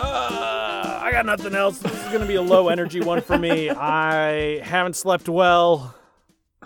[0.00, 1.78] Uh, I got nothing else.
[1.78, 3.70] This is going to be a low energy one for me.
[3.70, 5.94] I haven't slept well.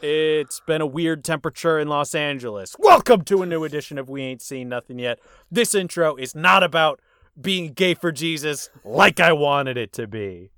[0.03, 2.75] It's been a weird temperature in Los Angeles.
[2.77, 5.21] Welcome to a new edition of We Ain't Seen Nothing Yet.
[5.48, 7.00] This intro is not about
[7.40, 10.50] being gay for Jesus like I wanted it to be.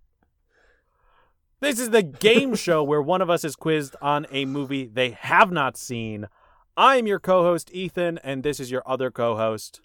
[1.60, 5.10] This is the game show where one of us is quizzed on a movie they
[5.10, 6.26] have not seen.
[6.74, 9.82] I am your co host, Ethan, and this is your other co host.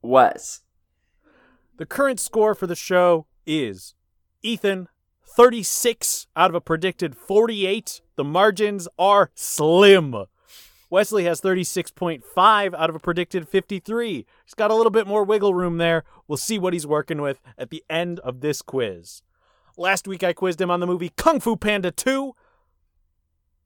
[0.00, 0.62] Wes.
[1.76, 3.92] The current score for the show is
[4.42, 4.88] Ethan
[5.34, 8.02] 36 out of a predicted 48.
[8.16, 10.14] The margins are slim.
[10.90, 14.26] Wesley has 36.5 out of a predicted 53.
[14.44, 16.04] He's got a little bit more wiggle room there.
[16.28, 19.22] We'll see what he's working with at the end of this quiz.
[19.78, 22.34] Last week I quizzed him on the movie Kung Fu Panda 2.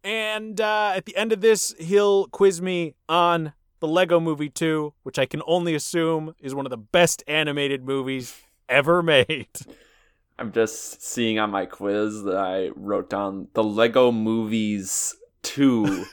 [0.05, 4.95] And uh, at the end of this, he'll quiz me on the Lego Movie 2,
[5.03, 9.49] which I can only assume is one of the best animated movies ever made.
[10.39, 16.05] I'm just seeing on my quiz that I wrote down the Lego Movies 2.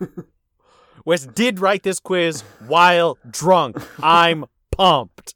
[1.04, 3.76] Wes did write this quiz while drunk.
[4.02, 5.34] I'm pumped.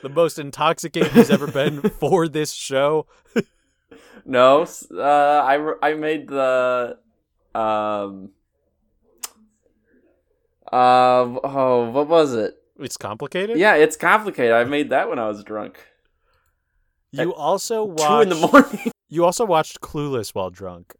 [0.00, 3.06] The most intoxicated he's ever been for this show.
[4.24, 6.98] no, uh, I, I made the.
[7.54, 8.30] Um,
[10.72, 12.62] uh, oh, what was it?
[12.78, 13.58] It's complicated?
[13.58, 14.52] Yeah, it's complicated.
[14.52, 15.78] I made that when I was drunk.
[17.10, 18.02] You also watched.
[18.08, 18.92] Two in the morning.
[19.10, 20.94] You also watched Clueless while drunk.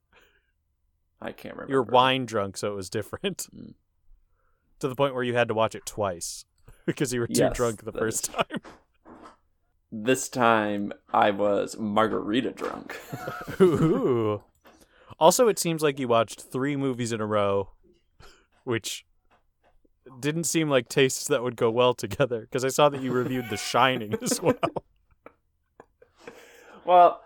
[1.20, 1.70] I can't remember.
[1.72, 3.46] You were wine drunk, so it was different.
[3.54, 3.74] Mm.
[4.80, 6.46] To the point where you had to watch it twice
[6.86, 8.60] because you were too Yes, drunk the first is- time.
[9.92, 12.98] This time I was margarita drunk.
[13.61, 14.42] Ooh.
[15.20, 17.70] Also, it seems like you watched three movies in a row,
[18.62, 19.05] which
[20.20, 22.41] didn't seem like tastes that would go well together.
[22.41, 24.55] Because I saw that you reviewed The Shining as well.
[26.85, 27.23] Well,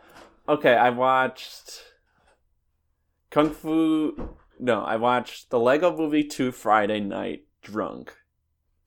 [0.49, 1.85] okay, I watched
[3.31, 4.37] Kung Fu.
[4.59, 8.13] No, I watched the Lego Movie 2 Friday night drunk.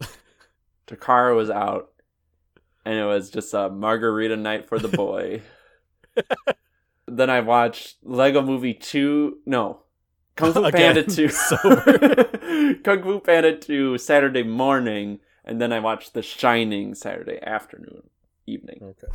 [0.88, 1.91] Takara was out,
[2.84, 5.41] and it was just a margarita night for the boy.
[7.07, 9.38] then I watched Lego Movie 2.
[9.45, 9.84] No.
[10.35, 11.29] Kung Fu Again, Panda 2.
[11.29, 12.73] sober.
[12.84, 18.09] Kung Fu Panda 2 Saturday morning, and then I watched The Shining Saturday afternoon,
[18.46, 18.79] evening.
[18.81, 19.07] Okay.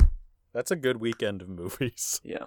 [0.53, 2.19] That's a good weekend of movies.
[2.25, 2.45] Yeah.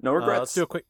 [0.00, 0.38] No Uh, regrets.
[0.40, 0.86] let's do a quick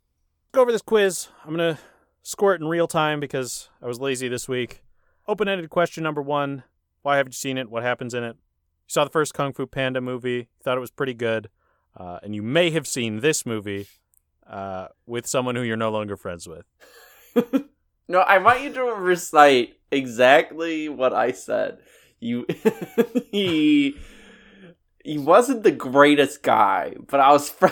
[0.53, 1.29] go over this quiz.
[1.45, 1.81] I'm going to
[2.23, 4.83] score it in real time because I was lazy this week.
[5.27, 6.63] Open ended question number one
[7.03, 7.71] Why haven't you seen it?
[7.71, 8.37] What happens in it?
[8.37, 11.49] You saw the first Kung Fu Panda movie, thought it was pretty good,
[11.97, 13.87] uh, and you may have seen this movie
[14.49, 16.65] uh, with someone who you're no longer friends with.
[18.09, 21.79] no, I want you to recite exactly what I said.
[22.21, 22.47] You
[23.31, 23.97] he
[25.05, 27.67] he wasn't the greatest guy, but I was fr-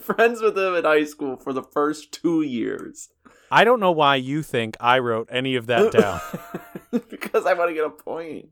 [0.00, 3.10] friends with him in high school for the first 2 years.
[3.50, 6.20] I don't know why you think I wrote any of that down.
[7.10, 8.48] because I want to get a point.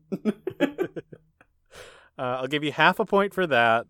[2.17, 3.87] Uh, I'll give you half a point for that.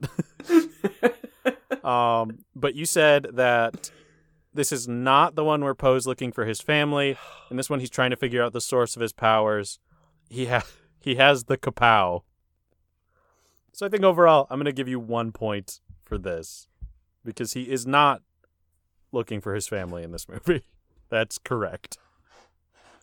[1.85, 3.91] Um, but you said that
[4.53, 7.17] this is not the one where Po's looking for his family.
[7.51, 9.79] In this one, he's trying to figure out the source of his powers.
[10.29, 10.65] He ha-
[10.99, 12.21] he has the kapow.
[13.73, 16.67] So I think overall, I'm going to give you one point for this
[17.23, 18.21] because he is not
[19.11, 20.63] looking for his family in this movie.
[21.09, 21.97] That's correct.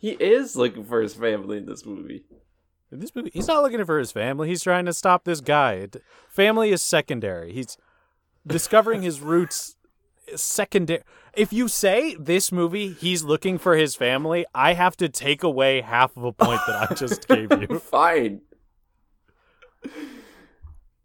[0.00, 2.24] he is looking for his family in this movie.
[2.90, 4.48] In this movie, he's not looking for his family.
[4.48, 5.86] He's trying to stop this guy.
[6.28, 7.52] Family is secondary.
[7.52, 7.76] He's
[8.46, 9.76] discovering his roots
[10.34, 11.02] secondary.
[11.34, 15.80] If you say this movie, he's looking for his family, I have to take away
[15.80, 17.78] half of a point that I just gave you.
[17.80, 18.42] Fine.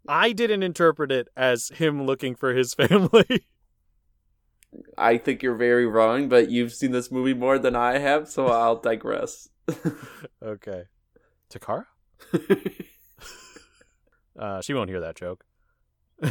[0.06, 3.46] I didn't interpret it as him looking for his family.
[4.98, 8.48] I think you're very wrong, but you've seen this movie more than I have, so
[8.48, 9.48] I'll digress.
[10.42, 10.84] okay.
[11.50, 11.86] Takara?
[14.38, 15.44] Uh, she won't hear that joke.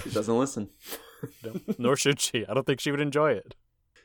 [0.03, 0.69] She doesn't listen.
[1.43, 2.45] No, nor should she.
[2.45, 3.55] I don't think she would enjoy it.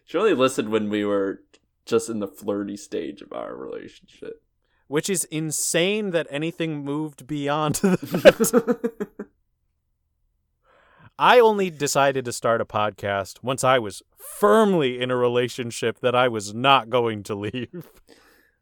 [0.06, 1.43] She only listened when we were
[1.84, 4.43] just in the flirty stage of our relationship.
[4.88, 9.26] Which is insane that anything moved beyond that.
[11.19, 16.14] I only decided to start a podcast once I was firmly in a relationship that
[16.14, 17.90] I was not going to leave.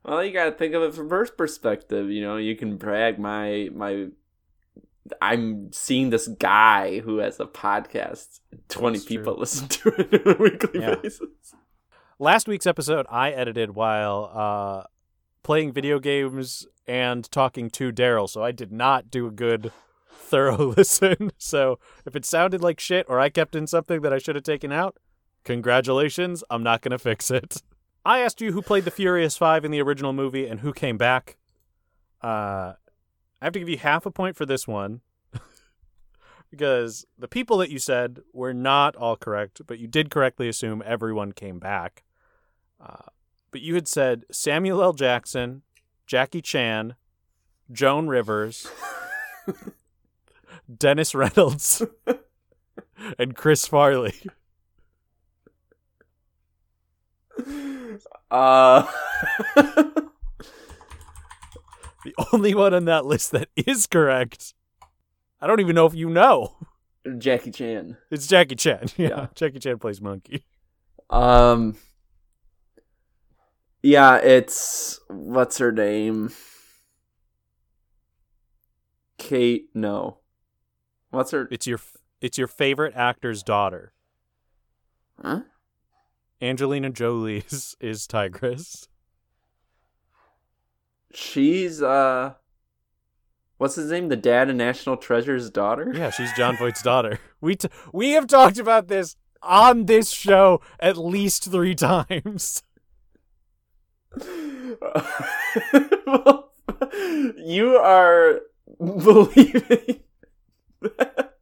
[0.05, 2.11] Well, you gotta think of it from her perspective.
[2.11, 4.09] You know, you can brag my my.
[5.23, 8.41] I'm seeing this guy who has a podcast.
[8.69, 9.17] Twenty That's true.
[9.19, 10.95] people listen to it on a weekly Yeah.
[10.97, 11.55] basis.
[12.19, 14.85] Last week's episode I edited while uh,
[15.43, 19.73] playing video games and talking to Daryl, so I did not do a good,
[20.13, 21.31] thorough listen.
[21.39, 24.45] So if it sounded like shit or I kept in something that I should have
[24.45, 24.99] taken out,
[25.45, 27.63] congratulations, I'm not going to fix it.
[28.05, 30.97] I asked you who played the Furious Five in the original movie and who came
[30.99, 31.37] back.
[32.23, 32.75] Uh,
[33.41, 35.01] I have to give you half a point for this one.
[36.51, 40.83] because the people that you said were not all correct, but you did correctly assume
[40.85, 42.03] everyone came back.
[42.81, 43.09] Uh,
[43.51, 44.93] but you had said Samuel L.
[44.93, 45.63] Jackson,
[46.07, 46.95] Jackie Chan,
[47.73, 48.69] Joan Rivers,
[50.79, 51.83] Dennis Reynolds,
[53.19, 54.15] and Chris Farley.
[58.31, 58.87] Uh,
[62.05, 64.55] The only one on that list that is correct.
[65.41, 66.57] I don't even know if you know.
[67.19, 67.97] Jackie Chan.
[68.11, 68.89] It's Jackie Chan.
[68.97, 69.27] Yeah, Yeah.
[69.35, 70.45] Jackie Chan plays Monkey.
[71.11, 71.77] Um.
[73.83, 76.31] Yeah, it's what's her name?
[79.19, 79.69] Kate.
[79.75, 80.19] No.
[81.11, 81.49] What's her?
[81.51, 81.81] It's your
[82.21, 83.93] it's your favorite actor's daughter.
[85.23, 85.41] Huh?
[86.43, 88.89] Angelina Jolie is, is Tigress.
[91.13, 92.35] She's uh.
[93.59, 94.09] What's his name?
[94.09, 95.93] The dad in National Treasure's daughter.
[95.95, 97.19] Yeah, she's Jon Voight's daughter.
[97.43, 102.63] We t- we have talked about this on this show at least three times.
[106.07, 106.51] well,
[107.37, 108.41] you are
[108.79, 110.01] believing
[110.81, 111.35] that,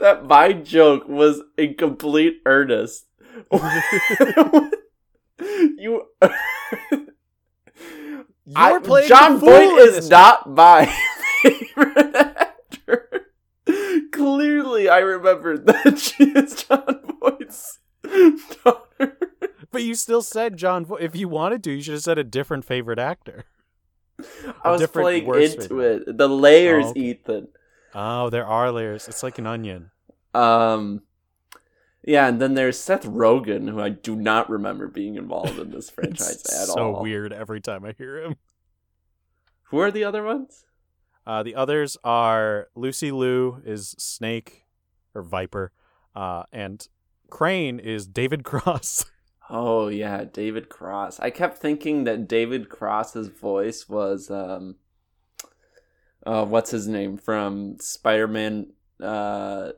[0.00, 3.06] that my joke was in complete earnest.
[5.40, 6.02] you.
[8.54, 10.86] I, You're playing Jon Voight is not my
[11.42, 13.26] favorite actor.
[14.12, 17.80] Clearly, I remember that she is Jon Voight's
[18.64, 19.18] daughter.
[19.72, 21.02] But you still said Jon Voight.
[21.02, 23.44] If you wanted to, you should have said a different favorite actor.
[24.64, 26.16] I was playing into it.
[26.16, 27.00] The layers, Oh, okay.
[27.00, 27.48] Ethan.
[27.94, 29.08] Oh, there are layers.
[29.08, 29.90] It's like an onion.
[30.32, 31.02] Um,
[32.06, 35.90] yeah, and then there's Seth Rogen, who I do not remember being involved in this
[35.90, 36.96] franchise at so all.
[36.96, 38.36] So weird every time I hear him.
[39.64, 40.64] Who are the other ones?
[41.26, 44.62] Uh, the others are Lucy Liu is Snake
[45.12, 45.72] or Viper,
[46.14, 46.86] uh, and
[47.28, 49.06] Crane is David Cross.
[49.50, 51.18] Oh yeah, David Cross.
[51.18, 54.76] I kept thinking that David Cross's voice was um,
[56.24, 59.72] uh, what's his name from Spider-Man, uh,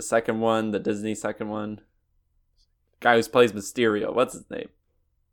[0.00, 1.82] the second one, the Disney second one.
[3.00, 4.14] Guy who plays Mysterio.
[4.14, 4.70] What's his name?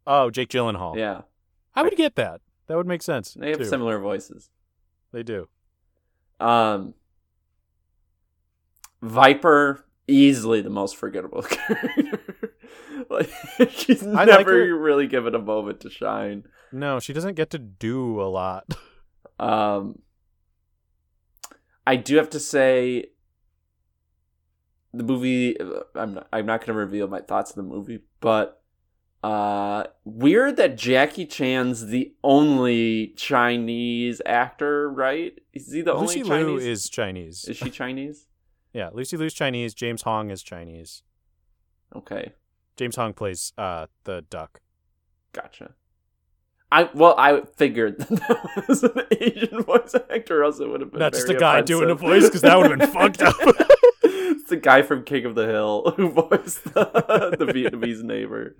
[0.05, 0.97] oh, Jake Gyllenhaal.
[0.97, 1.21] Yeah,
[1.73, 2.41] I would get that.
[2.67, 3.33] That would make sense.
[3.33, 3.63] they have too.
[3.65, 4.49] similar voices.
[5.13, 5.47] They do.
[6.41, 6.95] Um,
[9.01, 12.19] Viper easily the most forgettable character.
[13.09, 13.29] like
[13.69, 14.77] she's I never her.
[14.77, 16.43] really given a moment to shine.
[16.73, 18.65] No, she doesn't get to do a lot.
[19.39, 19.99] Um,
[21.85, 23.11] I do have to say,
[24.97, 25.57] the movie.
[25.95, 28.61] I'm not, I'm not going to reveal my thoughts on the movie, but
[29.23, 35.37] uh, weird that Jackie Chan's the only Chinese actor, right?
[35.53, 36.65] Is he the Lucy only Liu Chinese?
[36.65, 37.45] is Chinese.
[37.45, 38.27] Is she Chinese?
[38.73, 39.73] yeah, Lucy Liu's Chinese.
[39.73, 41.03] James Hong is Chinese.
[41.95, 42.33] Okay,
[42.75, 44.61] James Hong plays uh, the duck.
[45.33, 45.71] gotcha.
[46.71, 48.09] I well, I figured that,
[48.55, 51.35] that was an Asian voice actor, or else it would have been Not just a
[51.35, 53.35] guy doing a voice, because that would have been fucked up.
[54.47, 58.55] It's the guy from King of the Hill who voiced the, the Vietnamese neighbor.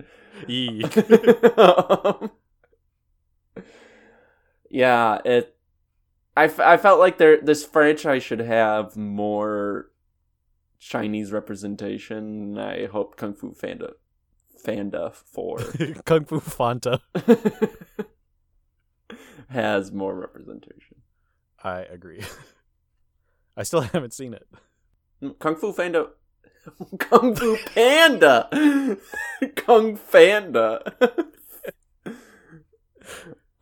[1.57, 2.31] Um,
[4.69, 5.55] yeah, it.
[6.35, 9.89] I, f- I felt like there this franchise should have more
[10.77, 12.57] Chinese representation.
[12.57, 13.93] I hope Kung Fu Fanda
[14.61, 15.59] Fanda Four
[16.05, 16.99] Kung Fu Fanta.
[19.49, 20.97] has more representation.
[21.63, 22.23] I agree.
[23.55, 24.47] I still haven't seen it.
[25.39, 26.09] Kung Fu Panda.
[26.99, 28.97] Kung Fu Panda.
[29.55, 30.93] Kung Fanda.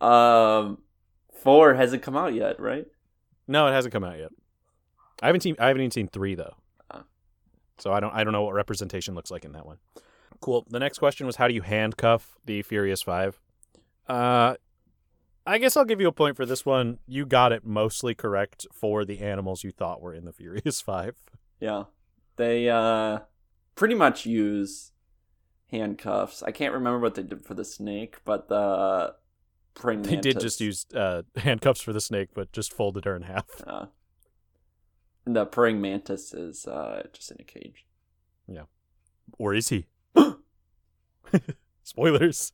[0.00, 0.78] um,
[1.42, 2.86] four hasn't come out yet, right?
[3.48, 4.30] No, it hasn't come out yet.
[5.22, 5.56] I haven't seen.
[5.58, 6.54] I haven't even seen three though.
[6.90, 7.02] Oh.
[7.78, 8.12] So I don't.
[8.12, 9.78] I don't know what representation looks like in that one.
[10.40, 10.66] Cool.
[10.68, 13.40] The next question was, how do you handcuff the Furious Five?
[14.06, 14.56] Uh,
[15.46, 16.98] I guess I'll give you a point for this one.
[17.06, 21.14] You got it mostly correct for the animals you thought were in the Furious Five.
[21.60, 21.84] Yeah.
[22.36, 23.20] They uh
[23.74, 24.92] pretty much use
[25.70, 26.42] handcuffs.
[26.42, 29.14] I can't remember what they did for the snake, but the
[29.74, 33.22] praying They did just use uh, handcuffs for the snake, but just folded her in
[33.22, 33.46] half.
[33.66, 33.86] uh,
[35.24, 37.84] the praying mantis is uh just in a cage.
[38.46, 38.62] Yeah.
[39.38, 39.86] Or is he?
[41.82, 42.52] Spoilers.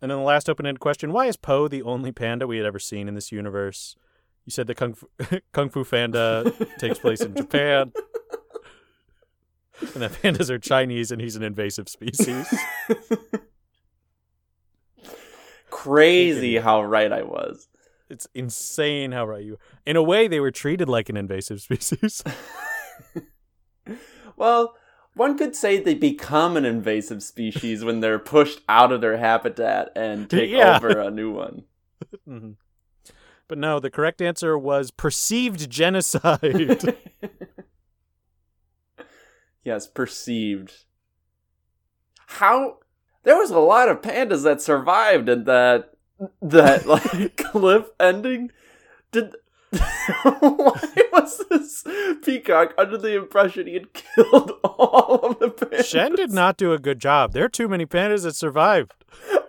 [0.00, 2.78] And then the last open-ended question: Why is Po the only panda we had ever
[2.78, 3.96] seen in this universe?
[4.44, 5.08] You said the Kung Fu,
[5.52, 7.92] Kung Fu Panda takes place in Japan,
[9.94, 12.52] and that pandas are Chinese, and he's an invasive species.
[15.70, 17.68] Crazy how right I was.
[18.08, 19.58] It's insane how right you.
[19.84, 22.22] In a way, they were treated like an invasive species.
[24.36, 24.74] Well,
[25.14, 29.90] one could say they become an invasive species when they're pushed out of their habitat
[29.96, 30.76] and take Yeah.
[30.76, 31.64] over a new one.
[32.28, 32.56] Mhm.
[33.48, 36.94] But no, the correct answer was perceived genocide.
[39.66, 40.84] Yes, perceived.
[42.28, 42.78] How
[43.24, 45.90] there was a lot of pandas that survived in that
[46.40, 48.52] that like cliff ending.
[49.12, 49.34] Did
[50.22, 50.80] why
[51.12, 51.84] was this
[52.24, 55.84] peacock under the impression he had killed all of the pandas?
[55.84, 57.32] Shen did not do a good job.
[57.32, 58.94] There are too many pandas that survived.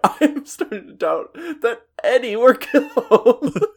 [0.03, 3.57] I'm starting to doubt that any were killed.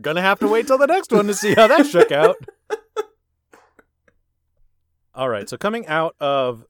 [0.00, 2.36] Gonna have to wait till the next one to see how that shook out.
[5.16, 6.66] All right, so coming out of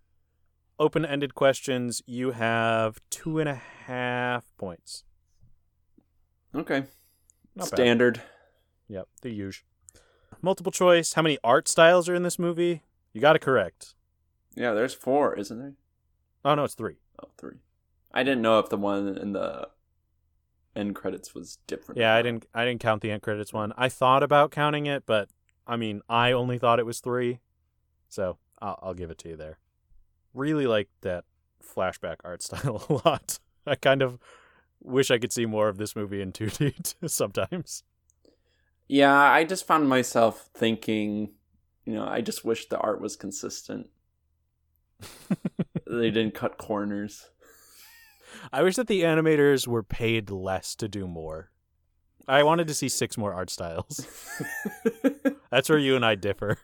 [0.79, 5.03] open ended questions, you have two and a half points.
[6.55, 6.85] okay,
[7.57, 7.77] Not bad.
[7.77, 8.23] standard.
[8.89, 9.67] Yep, the usual.
[10.43, 11.15] Multiple choice.
[11.15, 12.83] How many art styles are in this movie?
[13.13, 13.97] You got it correct.
[14.55, 15.75] Yeah, there's four, isn't there?
[16.45, 16.99] Oh no, it's three.
[17.21, 17.57] Oh, three.
[18.15, 19.69] I didn't know if the one in the
[20.77, 21.99] end credits was different.
[21.99, 22.47] Yeah, I didn't.
[22.55, 23.73] I didn't count the end credits one.
[23.77, 25.31] I thought about counting it, but
[25.67, 27.41] I mean, I only thought it was three,
[28.17, 29.59] so I'll, I'll give it to you there.
[30.33, 31.25] Really like that
[31.63, 33.39] flashback art style a lot.
[33.67, 34.19] I kind of
[34.83, 37.85] wish I could see more of this movie in 2D sometimes.
[38.89, 41.33] Yeah, I just found myself thinking,
[41.85, 43.91] you know, I just wish the art was consistent.
[45.87, 47.29] they didn't cut corners.
[48.51, 51.51] I wish that the animators were paid less to do more.
[52.29, 54.07] I wanted to see six more art styles.
[55.51, 56.59] That's where you and I differ.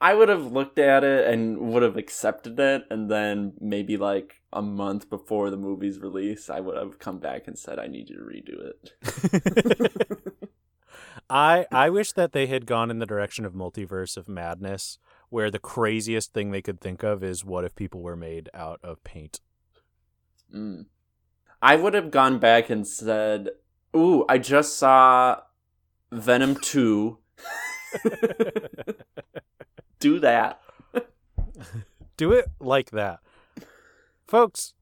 [0.00, 4.42] I would have looked at it and would have accepted it, and then maybe like
[4.52, 8.08] a month before the movie's release, I would have come back and said, "I need
[8.08, 9.92] you to redo it."
[11.30, 15.50] I I wish that they had gone in the direction of multiverse of madness, where
[15.50, 19.04] the craziest thing they could think of is what if people were made out of
[19.04, 19.40] paint.
[20.54, 20.86] Mm.
[21.60, 23.50] I would have gone back and said,
[23.94, 25.42] "Ooh, I just saw
[26.10, 27.18] Venom two.
[30.00, 30.60] Do that."
[32.16, 33.20] Do it like that.
[34.26, 34.74] Folks,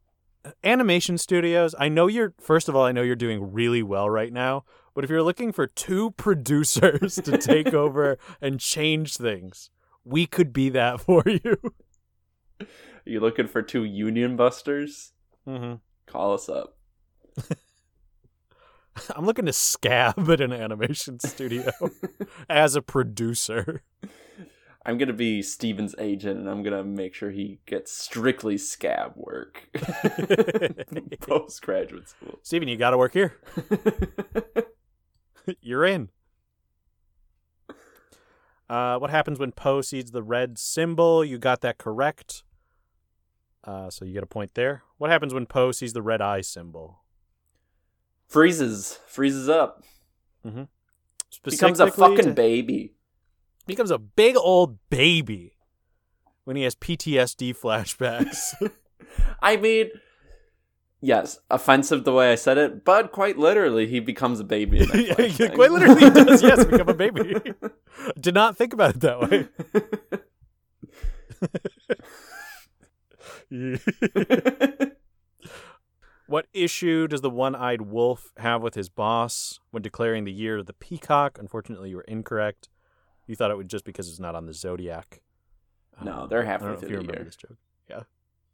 [0.65, 4.33] animation studios, I know you're first of all, I know you're doing really well right
[4.33, 9.71] now, but if you're looking for two producers to take over and change things,
[10.05, 11.59] we could be that for you.
[12.61, 12.67] Are
[13.05, 15.13] you looking for two Union Busters?
[15.47, 15.75] Mm-hmm.
[16.07, 16.77] Call us up.
[19.15, 21.71] I'm looking to scab at an animation studio
[22.51, 23.83] as a producer.
[24.89, 29.69] I'm gonna be Steven's agent, and I'm gonna make sure he gets strictly scab work
[31.21, 32.39] post graduate school.
[32.43, 33.37] Steven, you got to work here.
[35.61, 36.09] You're in.
[38.71, 41.23] Uh, what happens when Po sees the red symbol?
[41.23, 42.43] You got that correct.
[43.65, 44.85] Uh, so you get a point there.
[44.97, 47.03] What happens when Po sees the red eye symbol?
[48.27, 49.85] freezes, freezes up,
[51.45, 52.95] becomes a fucking to- baby.
[53.69, 55.55] Becomes a big old baby
[56.43, 58.55] when he has PTSD flashbacks.
[59.41, 59.91] I mean,
[61.01, 64.79] yes, offensive the way I said it, but quite literally, he becomes a baby.
[64.95, 65.15] Yeah.
[65.55, 66.43] Quite literally, he does.
[66.43, 67.37] Yes, become a baby.
[68.21, 69.49] Did not think about it that way.
[76.27, 80.59] What issue does the one eyed wolf have with his boss when declaring the year
[80.59, 81.39] of the peacock?
[81.39, 82.69] Unfortunately, you were incorrect.
[83.29, 85.21] You thought it would just because it's not on the zodiac.
[86.03, 87.25] No, they're halfway don't know if through the year.
[87.25, 87.59] this joke.
[87.89, 88.03] Yeah.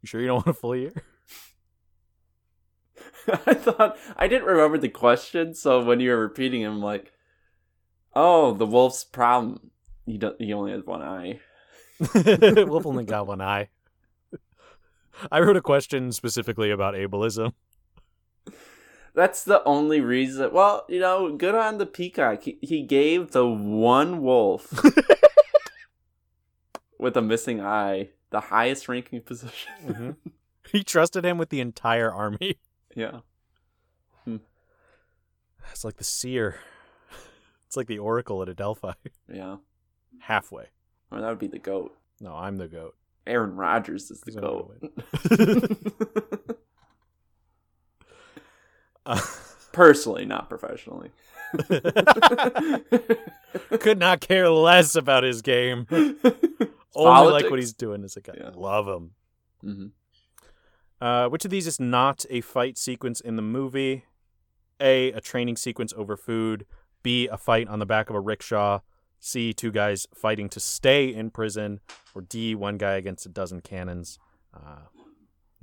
[0.01, 0.93] You sure you don't want a full year?
[3.47, 7.11] I thought I didn't remember the question, so when you were repeating it, I'm like,
[8.13, 9.71] "Oh, the wolf's problem.
[10.05, 11.39] He don't he only has one eye."
[12.67, 13.69] wolf only got one eye.
[15.31, 17.53] I wrote a question specifically about ableism.
[19.15, 20.51] That's the only reason.
[20.51, 22.43] Well, you know, good on the peacock.
[22.43, 24.73] He, he gave the one wolf
[26.99, 29.71] with a missing eye the highest ranking position.
[29.85, 30.09] hmm
[30.71, 32.57] he trusted him with the entire army.
[32.95, 33.19] yeah.
[35.71, 36.59] It's like the seer.
[37.67, 38.93] It's like the oracle at Adelphi.
[39.27, 39.57] Yeah.
[40.19, 40.67] Halfway.
[41.11, 41.97] Or that would be the goat.
[42.21, 42.95] No, I'm the goat.
[43.27, 44.77] Aaron Rodgers is the goat.
[49.71, 51.11] Personally, not professionally.
[53.79, 55.85] could not care less about his game.
[56.95, 58.33] Only like what he's doing as a guy.
[58.37, 58.51] Yeah.
[58.55, 59.11] Love him.
[59.63, 59.91] Mhm.
[61.01, 64.05] Uh, which of these is not a fight sequence in the movie?
[64.79, 65.11] A.
[65.11, 66.65] A training sequence over food.
[67.03, 67.27] B.
[67.27, 68.79] A fight on the back of a rickshaw.
[69.19, 69.53] C.
[69.53, 71.79] Two guys fighting to stay in prison.
[72.13, 72.55] Or D.
[72.55, 74.19] One guy against a dozen cannons.
[74.53, 74.87] Uh,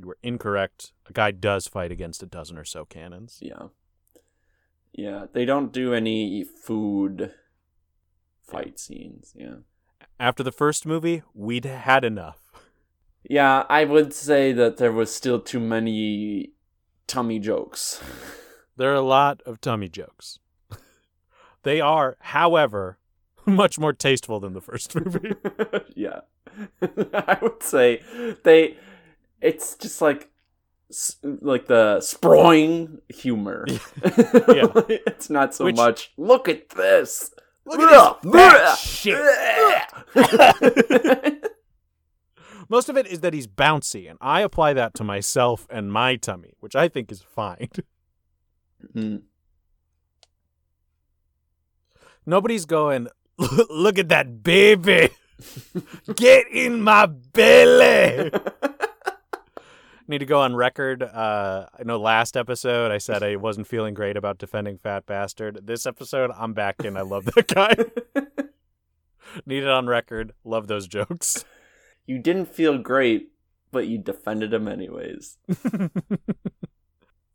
[0.02, 0.92] you were incorrect.
[1.08, 3.38] A guy does fight against a dozen or so cannons.
[3.40, 3.68] Yeah.
[4.92, 7.32] Yeah, they don't do any food
[8.42, 9.32] fight scenes.
[9.34, 9.56] Yeah.
[10.20, 12.40] After the first movie, we'd had enough.
[13.22, 16.52] Yeah, I would say that there was still too many
[17.06, 18.02] tummy jokes.
[18.74, 20.38] There are a lot of tummy jokes.
[21.62, 22.96] they are, however,
[23.46, 25.34] much more tasteful than the first movie.
[25.94, 26.20] yeah.
[26.80, 28.00] I would say
[28.44, 28.78] they
[29.42, 30.30] it's just like
[31.22, 33.64] like the sproing humor.
[34.04, 37.32] it's not so Which- much look at this.
[37.64, 39.16] Look at this shit.
[42.68, 46.16] Most of it is that he's bouncy, and I apply that to myself and my
[46.16, 47.68] tummy, which I think is fine.
[48.96, 49.22] Mm.
[52.26, 53.08] Nobody's going,
[53.38, 55.10] look at that baby.
[56.16, 58.30] Get in my belly.
[60.08, 61.02] Need to go on record.
[61.02, 65.60] Uh, I know last episode I said I wasn't feeling great about defending Fat Bastard.
[65.66, 66.96] This episode, I'm back in.
[66.96, 67.74] I love that guy.
[69.46, 70.32] Need it on record.
[70.44, 71.44] Love those jokes.
[72.06, 73.30] you didn't feel great,
[73.70, 75.38] but you defended him anyways.
[75.48, 75.60] it's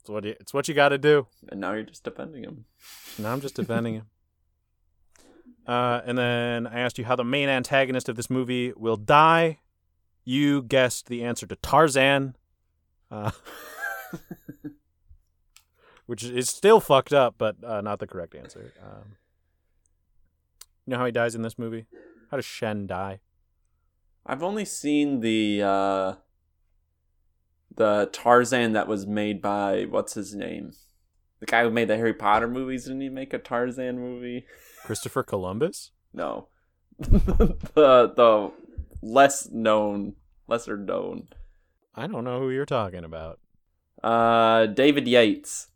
[0.06, 1.28] what you, it's what you got to do.
[1.50, 2.66] And now you're just defending him.
[3.18, 4.08] Now I'm just defending him.
[5.66, 9.60] Uh, and then I asked you how the main antagonist of this movie will die.
[10.24, 12.36] You guessed the answer to Tarzan,
[13.12, 13.32] uh,
[16.06, 18.74] which is still fucked up, but uh, not the correct answer.
[18.82, 19.16] Um,
[20.86, 21.86] you know how he dies in this movie?
[22.32, 23.20] How does Shen die?
[24.26, 26.14] I've only seen the uh
[27.76, 30.72] the Tarzan that was made by what's his name?
[31.40, 34.46] The guy who made the Harry Potter movies, didn't he make a Tarzan movie?
[34.84, 35.92] Christopher Columbus?
[36.14, 36.48] No.
[37.00, 38.52] the the
[39.02, 40.16] less known
[40.48, 41.28] lesser known.
[41.98, 43.40] I don't know who you're talking about.
[44.04, 45.68] Uh David Yates.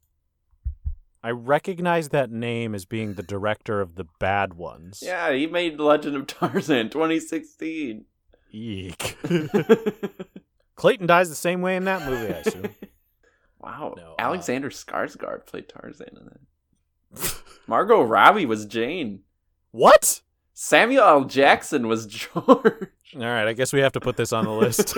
[1.23, 5.03] I recognize that name as being the director of the bad ones.
[5.05, 8.05] Yeah, he made Legend of Tarzan 2016.
[8.51, 9.17] Eek.
[10.75, 12.75] Clayton dies the same way in that movie, I assume.
[13.59, 13.93] wow.
[13.95, 17.35] No, uh, Alexander Skarsgård played Tarzan in it.
[17.67, 19.21] Margot Robbie was Jane.
[19.71, 20.21] what?
[20.53, 21.23] Samuel L.
[21.25, 22.35] Jackson was George.
[23.15, 24.97] All right, I guess we have to put this on the list.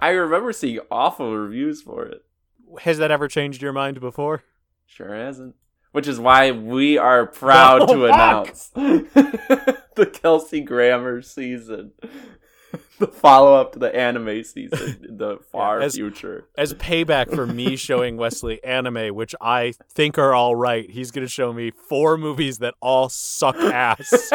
[0.00, 2.22] I remember seeing awful reviews for it.
[2.80, 4.42] Has that ever changed your mind before?
[4.86, 5.54] Sure hasn't.
[5.92, 8.14] Which is why we are proud No, to fuck.
[8.14, 8.68] announce
[9.96, 11.92] the Kelsey Grammer season.
[12.98, 16.48] The follow up to the anime season in the far as- future.
[16.58, 21.24] As payback for me showing Wesley anime, which I think are all right, he's going
[21.26, 24.30] to show me four movies that all suck ass.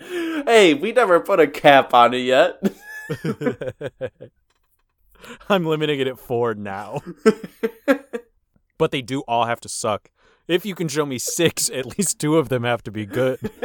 [0.00, 2.60] hey, we never put a cap on it yet.
[5.48, 7.00] I'm limiting it at four now.
[8.78, 10.10] But they do all have to suck.
[10.46, 13.38] If you can show me six, at least two of them have to be good.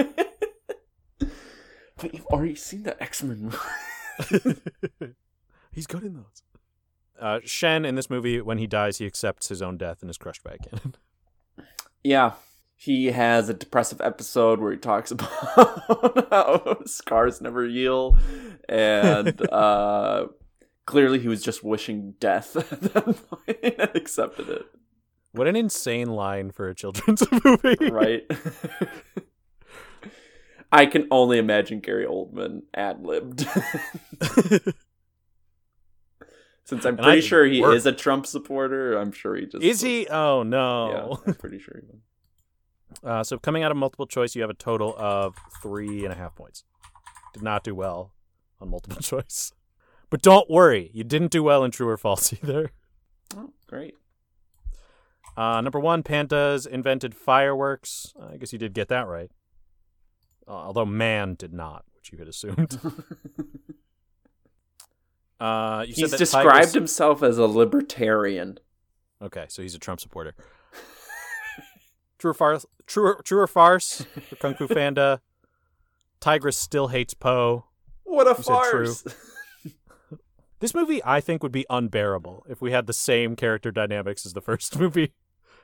[1.20, 3.52] but you've already seen the X Men
[4.20, 5.13] movie.
[5.72, 6.44] He's good in those.
[7.20, 10.18] Uh, Shen in this movie, when he dies, he accepts his own death and is
[10.18, 10.96] crushed by a cannon.
[12.04, 12.32] Yeah.
[12.76, 15.30] He has a depressive episode where he talks about
[16.30, 18.18] how scars never heal.
[18.68, 20.28] And uh,
[20.86, 24.65] clearly he was just wishing death at that point and accepted it.
[25.32, 27.89] What an insane line for a children's movie.
[27.89, 28.24] Right?
[30.72, 33.46] I can only imagine Gary Oldman ad libbed.
[36.65, 37.76] Since I'm And pretty sure he work.
[37.76, 40.08] is a Trump supporter, I'm sure he just is he?
[40.08, 41.19] Oh no.
[41.26, 42.00] Yeah, I'm pretty sure he was.
[43.04, 46.15] Uh, so coming out of multiple choice, you have a total of three and a
[46.15, 46.63] half points.
[47.34, 48.13] Did not do well
[48.62, 49.52] on multiple choice,
[50.13, 52.69] but don't worry, you didn't do well in true or false either.
[53.36, 53.95] Oh, great.
[55.36, 58.13] Uh, number one, pandas invented fireworks.
[58.21, 59.32] I guess you did get that right.
[60.47, 62.80] Uh, although man did not, which you had assumed.
[65.39, 68.60] uh, you He's said that described tigers- himself as a libertarian.
[69.19, 70.36] Okay, so he's a Trump supporter.
[72.19, 72.67] true or farce?
[72.86, 74.06] True or, true or farce?
[74.30, 75.21] For Kung Fu Panda.
[76.19, 77.65] Tigress still hates Po.
[78.04, 79.04] What a You farce!
[80.63, 84.32] This movie, I think, would be unbearable if we had the same character dynamics as
[84.32, 85.12] the first movie,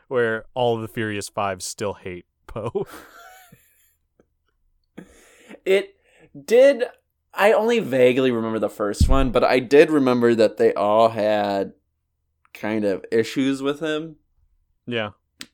[0.10, 2.86] where all of the Furious Five still hate Po.
[5.66, 5.96] It
[6.46, 6.84] did.
[7.34, 11.74] I only vaguely remember the first one, but I did remember that they all had
[12.54, 14.18] kind of issues with him,
[14.86, 15.12] yeah.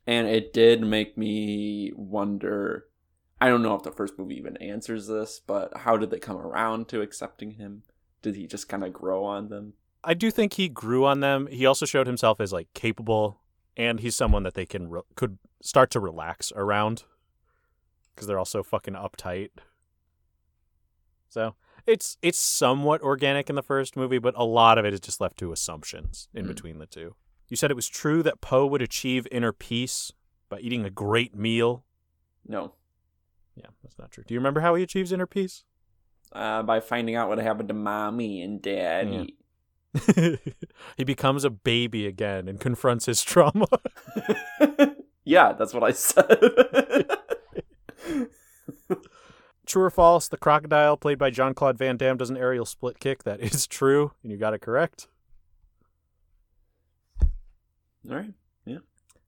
[0.07, 2.85] and it did make me wonder.
[3.39, 6.37] I don't know if the first movie even answers this, but how did they come
[6.37, 7.83] around to accepting him?
[8.25, 9.73] Did he just kind of grow on them?
[10.03, 11.45] I do think he grew on them.
[11.45, 13.39] He also showed himself as like capable,
[13.77, 17.03] and he's someone that they can re- could start to relax around
[18.15, 19.49] because they're all so fucking uptight.
[21.29, 21.53] So
[21.85, 25.21] it's it's somewhat organic in the first movie, but a lot of it is just
[25.21, 26.51] left to assumptions in Hmm.
[26.51, 27.15] between the two.
[27.47, 30.11] You said it was true that Po would achieve inner peace
[30.49, 31.85] by eating a great meal.
[32.43, 32.73] No.
[33.55, 34.23] Yeah, that's not true.
[34.25, 35.63] Do you remember how he achieves inner peace?
[36.31, 39.37] Uh, by finding out what happened to mommy and daddy.
[40.97, 43.67] he becomes a baby again and confronts his trauma.
[45.23, 46.27] yeah, that's what I said.
[49.65, 50.27] True or false?
[50.27, 53.23] The crocodile, played by John Claude Van Damme, does an aerial split kick.
[53.23, 55.07] That is true, and you got it correct.
[58.09, 58.33] All right.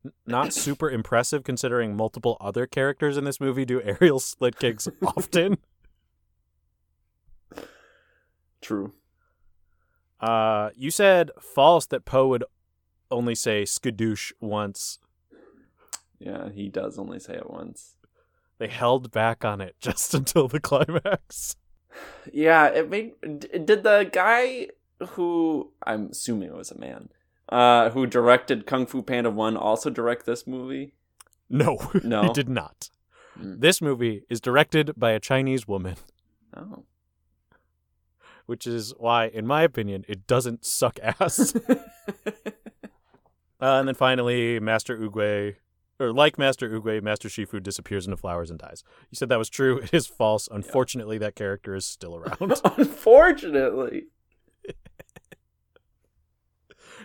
[0.06, 4.88] N- Not super impressive considering multiple other characters in this movie do aerial split kicks
[5.06, 5.58] often.
[8.62, 8.94] True.
[10.20, 12.44] Uh, you said false that Po would
[13.12, 15.00] only say skadoosh once.
[16.20, 17.96] Yeah, he does only say it once.
[18.58, 21.56] They held back on it just until the climax.
[22.32, 23.14] Yeah, it made.
[23.22, 24.70] Did the guy
[25.10, 27.10] who I'm assuming it was a man,
[27.50, 30.94] uh, who directed Kung Fu Panda One also direct this movie?
[31.50, 32.24] No, No.
[32.24, 32.90] he did not.
[33.40, 33.62] Mm.
[33.62, 35.96] This movie is directed by a Chinese woman,
[36.56, 36.84] Oh.
[38.48, 41.56] Which is why, in my opinion, it doesn't suck ass.
[43.60, 45.56] Uh, and then finally, Master Oogway,
[46.00, 48.84] or like Master Oogway, Master Shifu disappears into flowers and dies.
[49.10, 49.80] You said that was true.
[49.84, 50.48] It is false.
[50.52, 52.62] Unfortunately, that character is still around.
[52.78, 54.04] Unfortunately.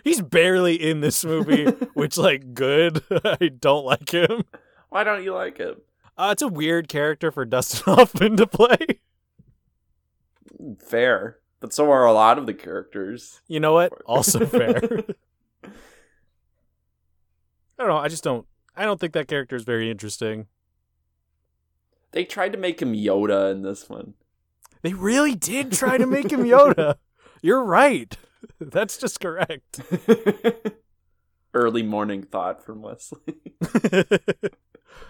[0.03, 3.01] He's barely in this movie, which, like, good.
[3.09, 4.43] I don't like him.
[4.89, 5.75] Why don't you like him?
[6.17, 8.99] Uh, it's a weird character for Dustin Hoffman to play.
[10.85, 11.39] Fair.
[11.59, 13.41] But so are a lot of the characters.
[13.47, 13.93] You know what?
[14.05, 14.75] Also fair.
[15.63, 15.69] I
[17.77, 17.97] don't know.
[17.97, 18.45] I just don't.
[18.75, 20.47] I don't think that character is very interesting.
[22.11, 24.13] They tried to make him Yoda in this one.
[24.81, 26.95] They really did try to make him Yoda.
[27.41, 28.15] You're right.
[28.59, 29.81] That's just correct.
[31.53, 33.35] Early morning thought from Wesley.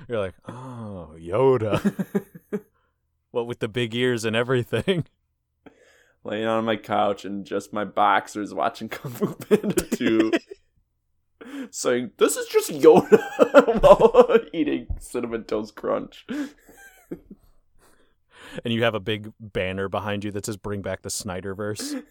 [0.07, 2.61] You're like, oh, Yoda.
[3.31, 5.05] What with the big ears and everything?
[6.23, 10.31] Laying on my couch and just my boxers watching Kung Fu Panda 2.
[11.71, 16.25] saying, This is just Yoda while eating Cinnamon Toast Crunch.
[18.63, 22.03] And you have a big banner behind you that says "Bring back the Snyderverse."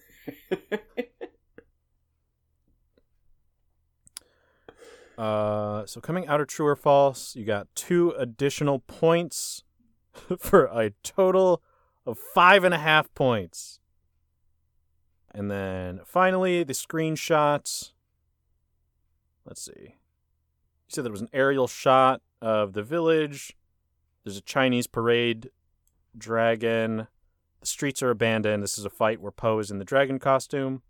[5.19, 9.63] Uh, so coming out of true or false, you got two additional points
[10.39, 11.63] for a total
[12.05, 13.79] of five and a half points.
[15.35, 17.93] And then finally, the screenshots.
[19.45, 19.73] Let's see.
[19.83, 23.57] You said there was an aerial shot of the village.
[24.25, 25.51] There's a Chinese parade
[26.17, 27.09] dragon.
[27.61, 28.63] The streets are abandoned.
[28.63, 30.83] This is a fight where Po is in the dragon costume.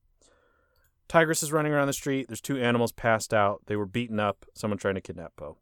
[1.08, 2.26] Tigress is running around the street.
[2.28, 3.62] There's two animals passed out.
[3.66, 4.46] They were beaten up.
[4.54, 5.58] Someone trying to kidnap Po.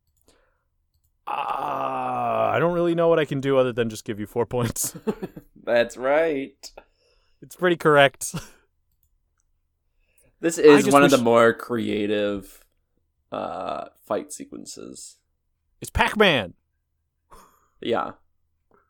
[1.26, 4.46] Ah, I don't really know what I can do other than just give you four
[4.46, 4.96] points.
[5.62, 6.72] That's right.
[7.42, 8.34] it's pretty correct.
[10.40, 12.64] This is one of the more creative
[13.30, 15.16] uh, fight sequences.
[15.80, 16.54] It's Pac-Man.
[17.80, 18.12] Yeah.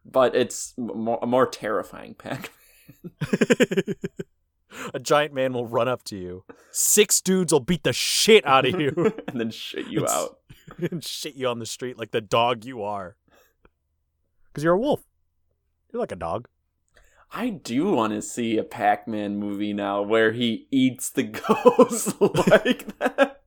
[0.05, 2.51] But it's more, a more terrifying pack.
[4.95, 6.45] a giant man will run up to you.
[6.71, 10.39] Six dudes will beat the shit out of you and then shit you out.
[10.91, 13.17] and shit you on the street like the dog you are.
[14.49, 15.03] Because you're a wolf.
[15.93, 16.49] You're like a dog.
[17.33, 22.21] I do want to see a Pac Man movie now where he eats the ghost
[22.21, 23.43] like that.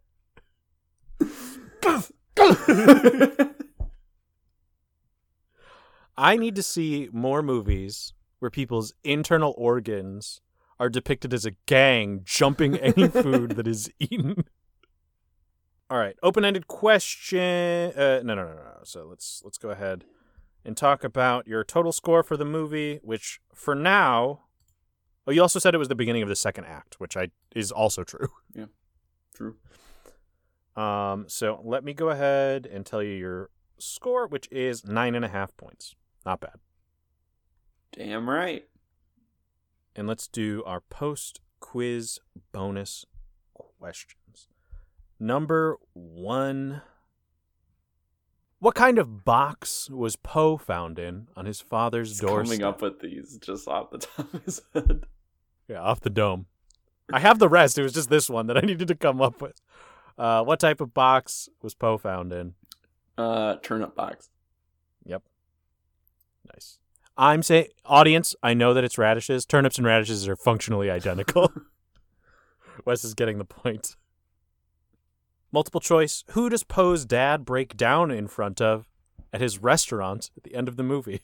[6.18, 10.40] I need to see more movies where people's internal organs
[10.80, 14.46] are depicted as a gang jumping any food that is eaten.
[15.90, 17.92] All right, open-ended question.
[17.96, 18.80] Uh, no, no, no, no.
[18.84, 20.06] So let's let's go ahead
[20.66, 24.42] and talk about your total score for the movie, which for now.
[25.26, 27.72] Oh, you also said it was the beginning of the second act, which I is
[27.72, 28.30] also true.
[28.56, 28.66] Yeah,
[29.34, 29.56] true.
[30.76, 33.50] Um, so let me go ahead and tell you your
[33.80, 35.96] score, which is nine and a half points.
[36.26, 36.60] Not bad.
[37.92, 38.66] Damn right.
[39.96, 42.20] And let's do our post quiz
[42.52, 43.06] bonus
[43.54, 44.48] questions.
[45.20, 46.82] Number one
[48.64, 52.60] What kind of box was Po found in on his father's He's doorstep?
[52.60, 55.04] coming up with these just off the top of his head.
[55.68, 56.46] Yeah, off the dome.
[57.12, 57.78] I have the rest.
[57.78, 59.60] It was just this one that I needed to come up with.
[60.18, 62.54] Uh, what type of box was Po found in?
[63.18, 64.30] Uh, turnip box.
[65.04, 65.24] Yep.
[66.54, 66.80] Nice.
[67.18, 69.46] I'm saying, audience, I know that it's radishes.
[69.46, 71.52] Turnips and radishes are functionally identical.
[72.86, 73.98] Wes is getting the point.
[75.54, 76.24] Multiple choice.
[76.32, 78.90] Who does Po's dad break down in front of
[79.32, 81.22] at his restaurant at the end of the movie?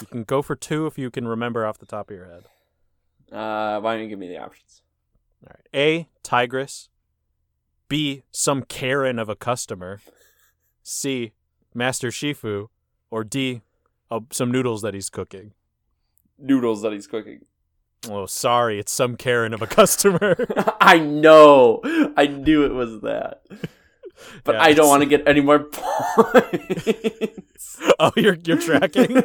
[0.00, 2.44] You can go for two if you can remember off the top of your head.
[3.30, 4.82] Uh, why don't you give me the options?
[5.44, 5.68] All right.
[5.74, 6.08] A.
[6.24, 6.88] Tigress.
[7.88, 8.24] B.
[8.32, 10.00] Some Karen of a customer.
[10.82, 11.32] C.
[11.72, 12.68] Master Shifu.
[13.12, 13.62] Or D.
[14.10, 15.52] Uh, some noodles that he's cooking.
[16.36, 17.44] Noodles that he's cooking.
[18.08, 20.36] Oh, sorry, it's some Karen of a customer.
[20.80, 21.80] I know.
[22.16, 23.42] I knew it was that.
[24.42, 27.78] But Yeah, I don't want to get any more points.
[28.00, 29.22] oh, you're you're tracking.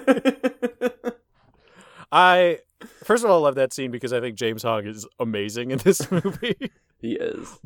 [2.12, 2.60] I
[3.04, 6.12] first of all love that scene because I think James Hong is amazing in this
[6.12, 6.70] movie.
[7.00, 7.60] he is.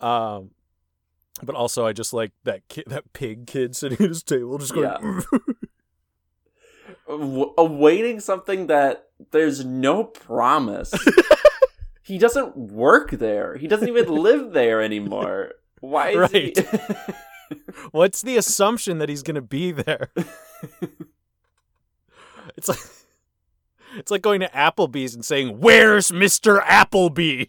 [0.00, 0.50] Um,
[1.44, 4.74] but also I just like that kid, that pig kid sitting at his table, just
[4.74, 4.88] going.
[4.88, 5.20] Yeah.
[7.08, 10.92] W- awaiting something that there's no promise.
[12.02, 13.56] he doesn't work there.
[13.56, 15.52] He doesn't even live there anymore.
[15.80, 16.54] Why is he?
[17.92, 20.10] What's the assumption that he's gonna be there?
[22.56, 22.78] it's like
[23.96, 27.46] it's like going to Applebee's and saying, "Where's Mister Appleby?"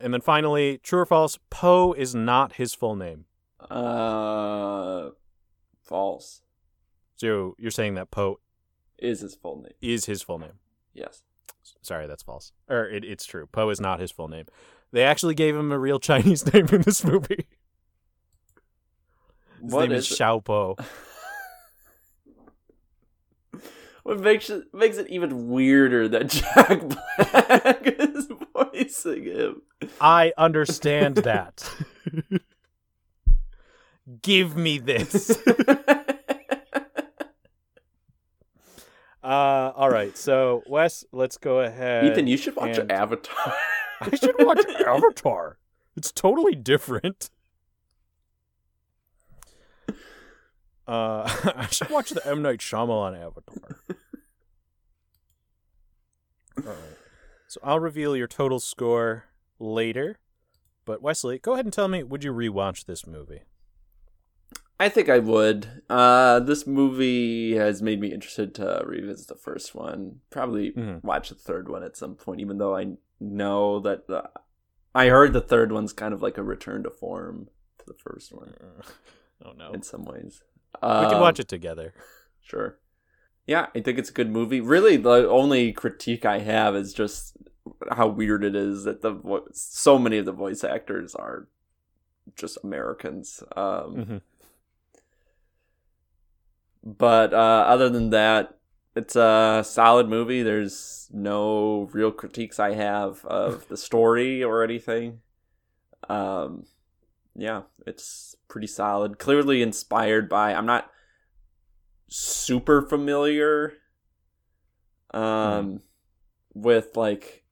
[0.00, 1.38] And then finally, true or false?
[1.50, 3.24] Po is not his full name.
[3.70, 5.10] uh,
[5.82, 6.42] false
[7.18, 8.40] So you're saying that Po
[8.98, 9.72] is his full name.
[9.82, 10.58] is his full name?
[10.94, 11.22] Yes.
[11.82, 12.52] Sorry, that's false.
[12.68, 13.46] Or it, it's true.
[13.46, 14.46] Po is not his full name.
[14.92, 17.46] They actually gave him a real Chinese name in this movie.
[19.62, 20.18] His What name is is?
[20.18, 20.76] Xiao Po.
[24.04, 29.62] What makes it makes it even weirder that Jack Black is voicing him.
[30.00, 31.70] I understand that.
[34.22, 35.36] Give me this.
[39.28, 40.16] Uh, all right.
[40.16, 42.06] So, Wes, let's go ahead.
[42.06, 43.54] Ethan, you should watch and- Avatar.
[44.00, 45.58] I should watch Avatar.
[45.96, 47.28] It's totally different.
[50.86, 53.80] Uh, I should watch the M Night Shyamalan Avatar.
[56.56, 56.76] All right.
[57.48, 59.24] So I'll reveal your total score
[59.58, 60.16] later.
[60.86, 63.42] But Wesley, go ahead and tell me: Would you rewatch this movie?
[64.80, 65.82] I think I would.
[65.90, 70.20] Uh, this movie has made me interested to revisit the first one.
[70.30, 71.02] Probably Mhm.
[71.02, 74.30] watch the third one at some point, even though I know that the,
[74.94, 78.32] I heard the third one's kind of like a return to form to the first
[78.32, 78.54] one
[79.44, 80.42] Oh no, in some ways.
[80.74, 81.92] we can Um, watch it together.
[82.40, 82.78] Sure.
[83.46, 84.60] Yeah, I think it's a good movie.
[84.60, 87.36] Really, the only critique I have is just
[87.92, 91.48] how weird it is that the vo- so many of the voice actors are
[92.36, 93.42] just Americans.
[93.56, 94.20] Um, Mhm.
[96.96, 97.36] But uh,
[97.68, 98.56] other than that,
[98.96, 100.42] it's a solid movie.
[100.42, 105.20] There's no real critiques I have of the story or anything.
[106.08, 106.64] Um,
[107.36, 109.18] yeah, it's pretty solid.
[109.18, 110.54] Clearly inspired by.
[110.54, 110.90] I'm not
[112.10, 113.74] super familiar
[115.12, 115.80] um
[116.54, 117.44] with like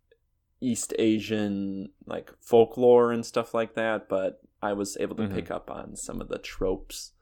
[0.62, 5.34] East Asian like folklore and stuff like that, but I was able to Mhm.
[5.34, 7.12] pick up on some of the tropes,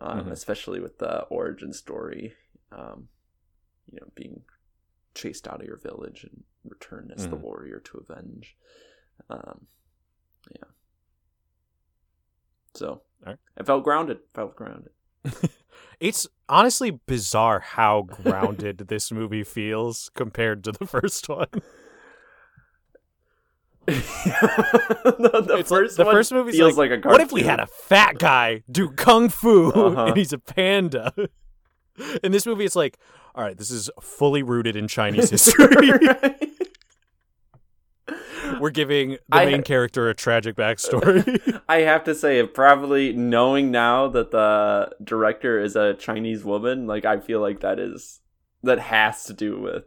[0.00, 0.30] um, Mhm.
[0.32, 2.34] especially with the origin story.
[2.72, 3.08] Um,
[3.90, 4.42] you know, being
[5.14, 7.40] chased out of your village and returned as the Mhm.
[7.40, 8.56] warrior to avenge.
[9.30, 9.66] Um,
[10.54, 10.68] yeah.
[12.74, 13.38] So Alright.
[13.56, 14.18] I felt grounded.
[14.34, 14.92] Felt grounded.
[16.00, 21.48] It's honestly bizarre how grounded this movie feels compared to the first one.
[25.18, 27.66] the, the first the first movie's feels like, like, a What if we had a
[27.66, 30.06] fat guy do kung fu Uh-huh.
[30.06, 31.12] and he's a panda?
[32.22, 32.96] In this movie, it's like,
[33.34, 35.90] all right, this is fully rooted in Chinese history.
[35.90, 36.48] Right?
[38.60, 41.60] We're giving the I- main character a tragic backstory.
[41.68, 47.04] I have to say, probably knowing now that the director is a Chinese woman, like
[47.04, 48.20] I feel like that is
[48.62, 49.84] that has to do with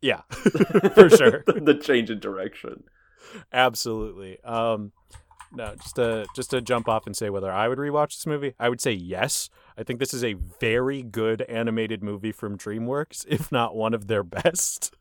[0.00, 1.42] yeah, for sure.
[1.46, 2.84] the change in direction.
[3.52, 4.38] Absolutely.
[4.44, 4.92] Um,
[5.52, 8.54] no, just to just to jump off and say whether I would rewatch this movie,
[8.58, 9.48] I would say yes.
[9.78, 14.06] I think this is a very good animated movie from DreamWorks, if not one of
[14.06, 14.94] their best.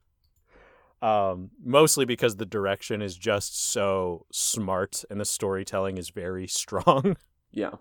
[1.02, 7.18] Um, mostly because the direction is just so smart and the storytelling is very strong.
[7.52, 7.72] Yeah,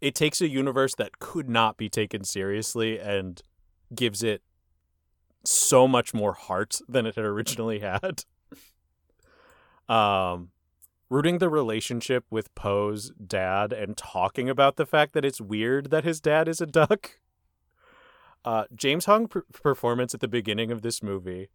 [0.00, 3.40] It takes a universe that could not be taken seriously and
[3.94, 4.42] gives it
[5.44, 8.24] so much more heart than it had originally had.
[9.88, 10.50] Um,
[11.08, 16.04] rooting the relationship with Po's dad and talking about the fact that it's weird that
[16.04, 17.18] his dad is a duck.
[18.44, 21.50] Uh, James Hong per- performance at the beginning of this movie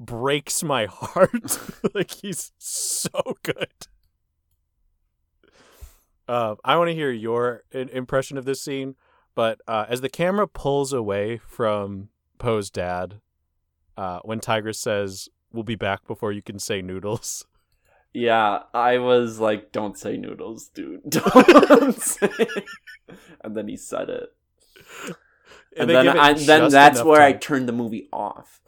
[0.00, 1.58] breaks my heart.
[1.94, 3.68] like he's so good.
[6.26, 8.96] Uh, I want to hear your i- impression of this scene,
[9.34, 12.08] but uh, as the camera pulls away from
[12.38, 13.20] Po's dad,
[13.96, 17.46] uh, when Tiger says, "We'll be back before you can say noodles,"
[18.12, 18.60] yeah.
[18.72, 21.02] I was like, "Don't say noodles, dude.
[21.08, 22.30] Don't say."
[23.42, 24.34] and then he said it,
[25.76, 28.60] and, they then I, then that's where I turned the movie off.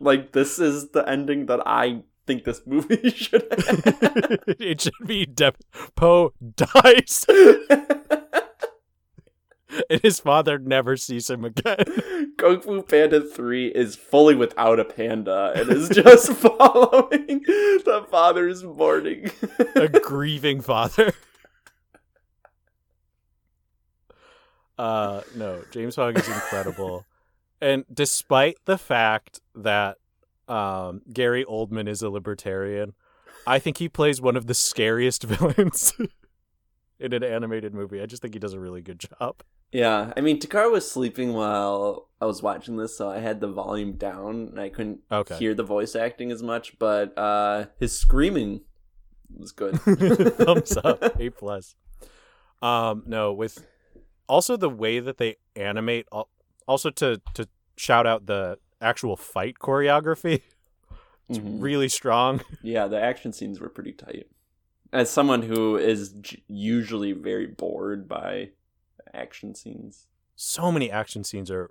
[0.00, 5.54] like this is the ending that I think this movie should it should be De-
[5.94, 7.26] Po dies,
[9.90, 11.84] and his father never sees him again.
[12.38, 18.64] Kung Fu Panda 3 is fully without a panda and is just following the father's
[18.64, 19.30] mourning.
[19.76, 21.12] a grieving father.
[24.78, 27.04] Uh no, James Hong is incredible.
[27.60, 29.98] and despite the fact that
[30.48, 32.94] um Gary Oldman is a libertarian,
[33.46, 35.92] I think he plays one of the scariest villains
[37.02, 38.00] in an animated movie.
[38.00, 39.42] I just think he does a really good job.
[39.72, 43.48] yeah, I mean, Takara was sleeping while I was watching this, so I had the
[43.48, 45.36] volume down and I couldn't Okay.
[45.36, 48.60] hear the voice acting as much, but uh, his screaming
[49.34, 49.80] was good.
[49.80, 51.74] Thumbs up, A plus.
[52.60, 53.66] Um, no, with
[54.28, 56.06] also the way that they animate.
[56.68, 60.42] Also to to shout out the actual fight choreography.
[61.28, 61.62] It's Mhm.
[61.62, 62.42] really strong.
[62.62, 64.26] Yeah, the action scenes were pretty tight.
[64.92, 68.50] As someone who is j- usually very bored by
[69.14, 70.08] action scenes.
[70.36, 71.70] So many action scenes are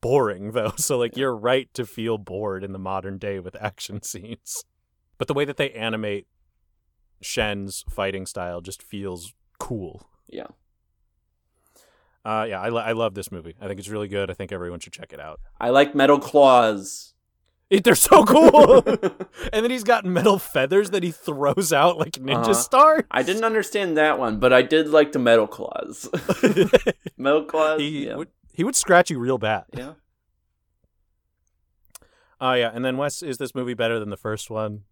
[0.00, 0.72] boring though.
[0.76, 4.64] So like you're right to feel bored in the modern day with action scenes.
[5.18, 6.26] But the way that they animate
[7.22, 10.08] Shen's fighting style just feels cool.
[10.28, 10.46] Yeah.
[12.24, 13.54] Uh, yeah, I, lo- I love this movie.
[13.60, 14.30] I think it's really good.
[14.30, 15.40] I think everyone should check it out.
[15.60, 17.14] I like metal claws.
[17.82, 18.82] They're so cool.
[19.52, 22.54] and then he's got metal feathers that he throws out like ninja Uh-huh.
[22.54, 23.04] star.
[23.10, 26.08] I didn't understand that one, but I did like the metal claws.
[27.16, 27.80] metal claws.
[27.80, 28.16] he yeah.
[28.16, 29.64] would he would scratch you real bad.
[29.76, 29.94] yeah.
[32.40, 34.82] Oh yeah, and then Wes, is this movie better than the first one?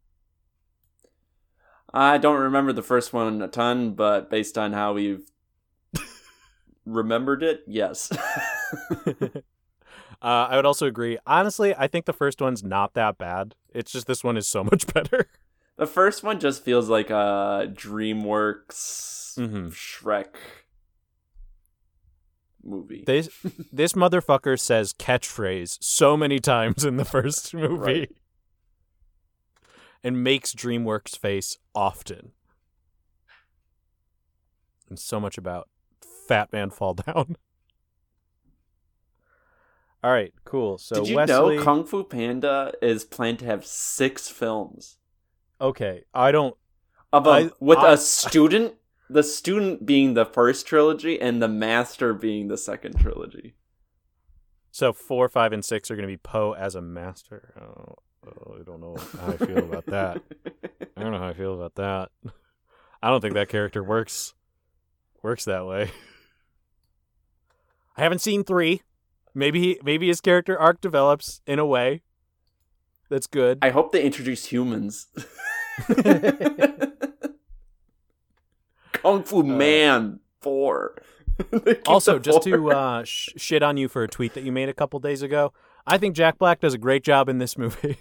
[1.93, 5.31] I don't remember the first one a ton, but based on how we've
[6.87, 8.11] remembered it, yes.
[10.25, 11.19] Uh, I would also agree.
[11.27, 13.55] Honestly, I think the first one's not that bad.
[13.75, 15.29] It's just this one is so much better.
[15.77, 19.71] the first one just feels like a DreamWorks Mhm.
[19.73, 20.35] Shrek
[22.63, 23.05] movie.
[23.07, 23.29] This
[23.73, 27.75] this motherfucker says catchphrase so many times in the first movie.
[28.01, 28.11] Right.
[30.03, 32.33] And makes DreamWorks face often.
[34.89, 35.69] And so much about
[36.29, 37.37] Fat Man Fall Down.
[40.05, 40.77] All right, cool.
[40.77, 44.99] So Did you Wesley, know Kung Fu Panda is planned to have six films?
[45.61, 46.55] okay, I don't.
[47.11, 48.75] Of a, I- with I- a student,
[49.09, 53.55] the student being the first trilogy and the master being the second trilogy.
[54.73, 57.55] So four, five, and six are going to be Po as a master.
[57.59, 57.95] Oh,
[58.29, 60.21] oh, I don't know how I feel about that.
[60.97, 62.11] I don't know how I feel about that.
[63.03, 64.35] I don't think that character works
[65.23, 65.91] works that way.
[67.97, 68.83] I haven't seen three.
[69.35, 72.03] Maybe he, maybe his character arc develops in a way
[73.09, 73.59] that's good.
[73.63, 75.09] I hope they introduce humans.
[78.93, 80.97] Kung Fu Man four.
[81.89, 84.73] Also, just to uh, sh- shit on you for a tweet that you made a
[84.73, 85.53] couple days ago,
[85.85, 87.97] I think Jack Black does a great job in this movie.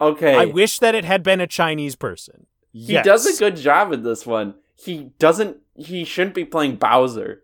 [0.00, 0.34] Okay.
[0.34, 2.46] I wish that it had been a Chinese person.
[2.72, 3.04] he Yes.
[3.04, 4.54] does a good job in this one.
[4.74, 5.58] He doesn't.
[5.74, 7.42] He shouldn't be playing Bowser.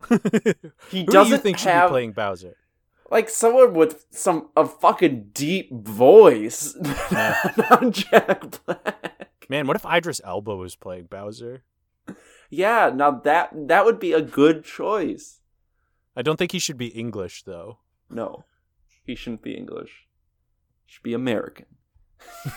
[0.90, 2.56] He Who do doesn't you think should have be playing Bowser?
[3.10, 6.76] like someone with some a fucking deep voice.
[7.10, 9.28] Not Jack Black.
[9.48, 11.62] Man, what if Idris Elba was playing Bowser?
[12.50, 15.40] Yeah, now that that would be a good choice.
[16.16, 17.78] I don't think he should be English though.
[18.10, 18.44] No,
[19.04, 20.06] he shouldn't be English.
[20.86, 21.66] He should be American.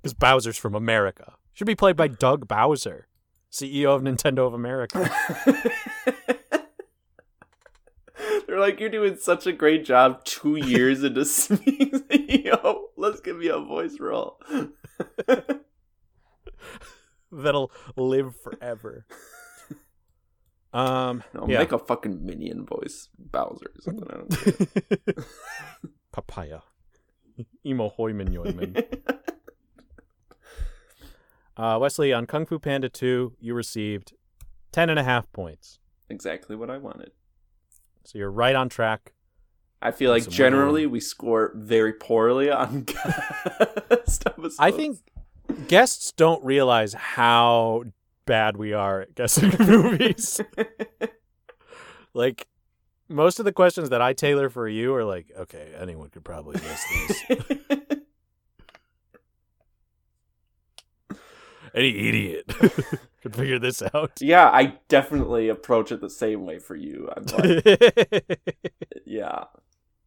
[0.00, 1.34] Because Bowser's from America.
[1.54, 3.08] Should be played by Doug Bowser,
[3.52, 5.10] CEO of Nintendo of America.
[8.46, 11.20] They're like, you're doing such a great job two years into
[11.64, 12.80] being CEO.
[12.96, 14.38] Let's give you a voice role.
[17.30, 19.04] That'll live forever.
[20.72, 21.58] Um, No, yeah.
[21.58, 24.06] make a fucking minion voice, Bowser or something.
[24.10, 25.26] I don't
[26.12, 26.60] papaya.
[27.64, 28.82] Emo hoiman yoiman.
[31.58, 34.12] Uh, Wesley, on Kung Fu Panda 2, you received
[34.70, 35.80] 10 and a half points.
[36.08, 37.10] exactly what I wanted.
[38.04, 39.12] So you're right on track.
[39.82, 42.82] I feel like generally we score very poorly on
[43.90, 44.56] guest episodes.
[44.58, 44.98] I think
[45.66, 47.84] guests don't realize how
[48.24, 50.40] bad we are at guessing movies.
[52.14, 52.46] like,
[53.08, 56.60] most of the questions that I tailor for you are like, okay, anyone could probably
[56.60, 56.84] guess
[57.28, 57.97] this.
[61.74, 62.46] Any idiot
[63.22, 64.12] could figure this out.
[64.20, 67.08] yeah, I definitely approach it the same way for you.
[67.16, 68.40] I'm like,
[69.06, 69.44] yeah.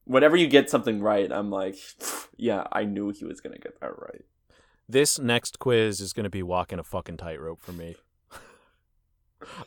[0.05, 1.78] Whenever you get something right, I'm like,
[2.38, 4.26] yeah, I knew he was gonna get that right.
[4.89, 7.95] this next quiz is going to be walking a fucking tightrope for me.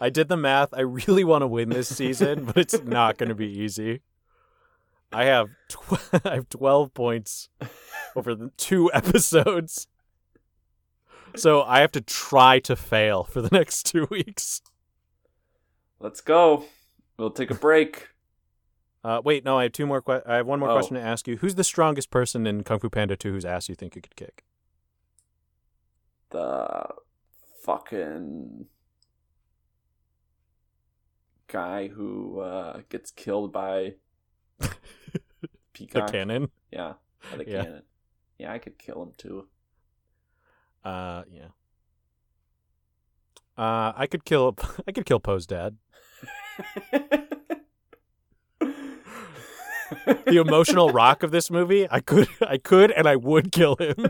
[0.01, 0.73] I did the math.
[0.73, 4.03] I really want to win this season, but it's not going to be easy.
[5.13, 7.49] I have tw- I have 12 points
[8.15, 9.87] over the two episodes.
[11.37, 14.61] So I have to try to fail for the next 2 weeks.
[16.01, 16.65] Let's go.
[17.19, 18.09] We'll take a break.
[19.03, 20.75] Uh, wait, no, I have two more que- I have one more Oh.
[20.75, 21.37] question to ask you.
[21.37, 24.17] Who's the strongest person in Kung Fu Panda 2 whose ass you think you could
[24.17, 24.45] kick?
[26.31, 26.89] the
[27.63, 28.67] fucking
[31.47, 33.95] guy who uh, gets killed by
[34.59, 34.69] The
[35.73, 36.11] Peacock.
[36.11, 36.51] cannon?
[36.73, 36.95] Yeah,
[37.31, 37.63] by the Yeah.
[37.63, 37.83] cannon.
[38.39, 39.47] Yeah, I could kill him too.
[40.85, 41.49] Uh, yeah.
[43.57, 44.57] Uh, I could kill
[44.87, 45.77] I could kill Po's dad.
[50.27, 54.07] The emotional rock of this movie, I could I could and I would kill him.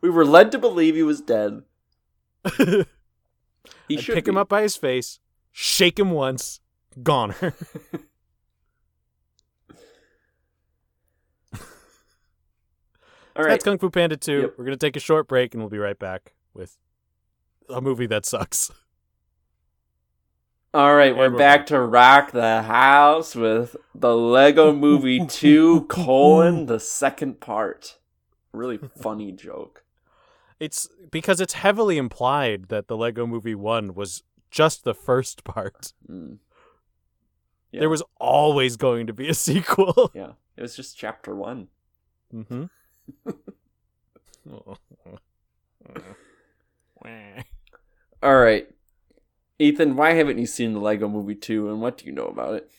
[0.00, 1.62] we were led to believe he was dead.
[3.88, 5.20] He I'd should pick him up by his face,
[5.52, 6.60] shake him once,
[7.04, 7.54] goner.
[13.36, 13.50] All right.
[13.50, 14.40] That's Kung Fu Panda 2.
[14.40, 14.54] Yep.
[14.56, 16.76] We're going to take a short break and we'll be right back with
[17.68, 18.70] a movie that sucks.
[20.74, 26.66] All right, we're we're back to rock the house with the Lego Movie 2 colon
[26.66, 27.96] the second part.
[28.52, 29.84] Really funny joke.
[30.60, 35.94] It's because it's heavily implied that the Lego Movie 1 was just the first part.
[36.10, 36.38] Mm.
[37.72, 37.80] Yeah.
[37.80, 40.10] There was always going to be a sequel.
[40.14, 41.68] Yeah, it was just chapter one.
[42.34, 42.64] Mm-hmm.
[48.22, 48.68] All right,
[49.58, 52.54] Ethan, why haven't you seen the Lego Movie 2 and what do you know about
[52.54, 52.70] it?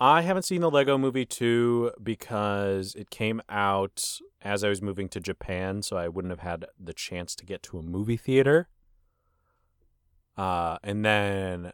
[0.00, 5.08] I haven't seen the Lego Movie 2 because it came out as I was moving
[5.08, 8.68] to Japan, so I wouldn't have had the chance to get to a movie theater.
[10.36, 11.72] Uh, and then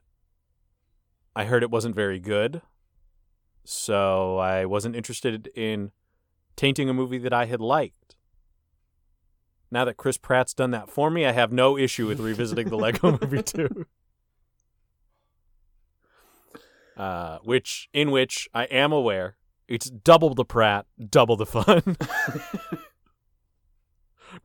[1.37, 2.63] I heard it wasn't very good,
[3.65, 5.93] so I wasn't interested in
[6.57, 8.17] tainting a movie that I had liked.
[9.71, 12.77] Now that Chris Pratt's done that for me, I have no issue with revisiting the
[12.77, 13.87] Lego Movie 2.
[16.97, 19.37] Uh, which in which I am aware
[19.67, 21.97] it's double the Pratt, double the fun,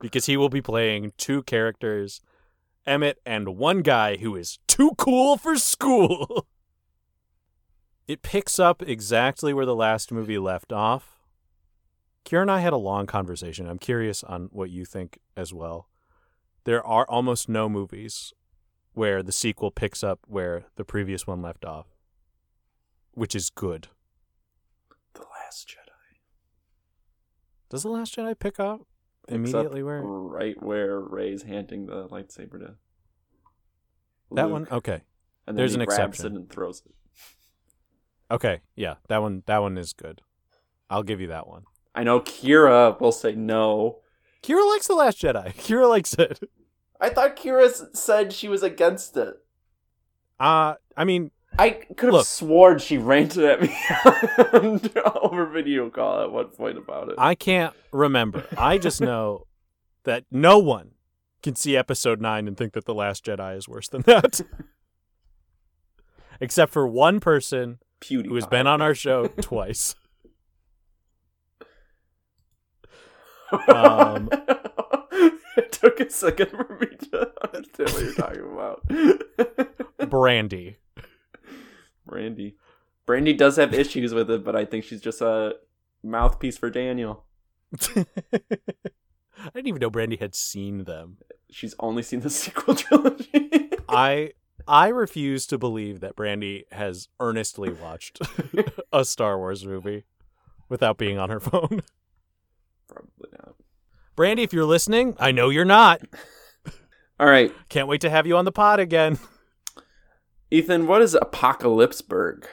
[0.00, 2.20] because he will be playing two characters,
[2.86, 6.46] Emmett and one guy who is too cool for school.
[8.08, 11.19] It picks up exactly where the last movie left off.
[12.24, 13.68] Kira and I had a long conversation.
[13.68, 15.88] I'm curious on what you think as well.
[16.64, 18.32] There are almost no movies
[18.92, 21.86] where the sequel picks up where the previous one left off,
[23.12, 23.88] which is good.
[25.14, 26.18] The Last Jedi.
[27.70, 28.80] Does the Last Jedi pick up
[29.26, 32.74] Picks immediately up where right where Rey's handing the lightsaber to
[34.32, 34.68] that Luke, one?
[34.70, 35.02] Okay,
[35.46, 36.36] and then there's he an grabs exception.
[36.36, 36.92] it and throws it.
[38.30, 40.20] Okay, yeah, that one that one is good.
[40.88, 41.64] I'll give you that one.
[41.94, 43.98] I know Kira will say no.
[44.42, 45.54] Kira likes the Last Jedi.
[45.56, 46.40] Kira likes it.
[47.00, 49.34] I thought Kira said she was against it.
[50.38, 52.26] Uh I mean, I could have Look.
[52.26, 53.74] sworn she ranted at me
[55.22, 57.16] over video call at one point about it.
[57.18, 58.46] I can't remember.
[58.56, 59.46] I just know
[60.04, 60.92] that no one
[61.42, 64.40] can see episode 9 and think that the Last Jedi is worse than that.
[66.40, 68.26] Except for one person PewDiePie.
[68.26, 69.94] who has been on our show twice.
[73.52, 74.28] Um,
[75.56, 80.10] it took a second for me to understand what you're talking about.
[80.10, 80.78] Brandy.
[82.06, 82.56] Brandy.
[83.06, 85.56] Brandy does have issues with it, but I think she's just a
[86.02, 87.24] mouthpiece for Daniel.
[87.96, 88.04] I
[89.54, 91.18] didn't even know Brandy had seen them.
[91.50, 93.70] She's only seen the sequel trilogy.
[93.88, 94.32] I
[94.68, 98.20] I refuse to believe that Brandy has earnestly watched
[98.92, 100.04] a Star Wars movie
[100.68, 101.82] without being on her phone.
[104.20, 106.02] Brandy, if you're listening, I know you're not.
[107.18, 109.18] All right, Can't wait to have you on the pod again.
[110.50, 112.44] Ethan, what is Apocalypseburg?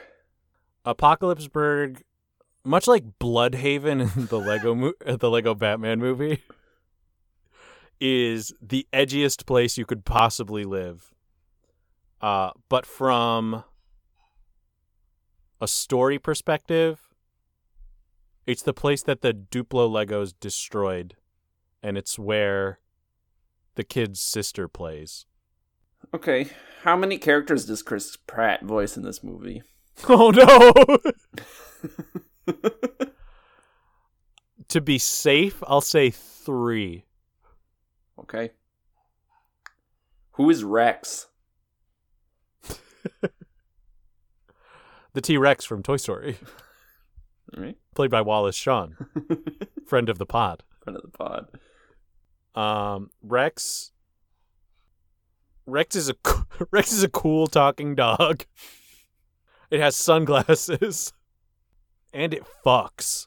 [0.86, 2.04] Apocalypseburg,
[2.64, 6.42] much like Blüdhaven in the Lego mo- the Lego Batman movie,
[8.00, 11.12] is the edgiest place you could possibly live.
[12.22, 13.62] Uh, but from
[15.60, 17.10] a story perspective,
[18.46, 21.14] it's the place that the Duplo Legos destroyed,
[21.82, 22.80] and it's where
[23.74, 25.26] the kid's sister plays.
[26.14, 26.48] Okay,
[26.82, 29.62] how many characters does Chris Pratt voice in this movie?
[30.08, 30.72] Oh no!
[34.68, 37.04] to be safe, I'll say three.
[38.20, 38.50] okay.
[40.32, 41.26] Who is Rex?
[45.14, 46.36] The T Rex from Toy Story,
[47.56, 48.94] All right, played by Wallace Shawn,
[49.86, 50.62] friend of the pod.
[50.84, 51.48] friend of the pod.
[52.54, 53.92] Um, Rex.
[55.66, 56.14] Rex is a
[56.70, 58.44] Rex is a cool talking dog.
[59.70, 61.12] It has sunglasses,
[62.12, 63.26] and it fucks.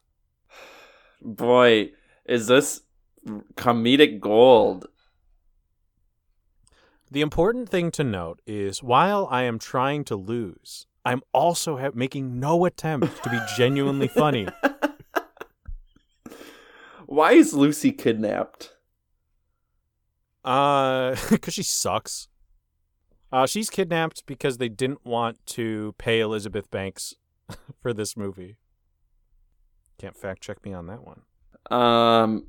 [1.21, 1.91] Boy,
[2.25, 2.81] is this
[3.55, 4.87] comedic gold?
[7.11, 11.91] The important thing to note is while I am trying to lose, I'm also ha-
[11.93, 14.47] making no attempt to be genuinely funny.
[17.05, 18.73] Why is Lucy kidnapped?
[20.43, 22.27] Uh, because she sucks.
[23.31, 27.15] Uh, she's kidnapped because they didn't want to pay Elizabeth Banks
[27.81, 28.57] for this movie.
[29.97, 31.21] Can't fact check me on that one.
[31.69, 32.47] Um,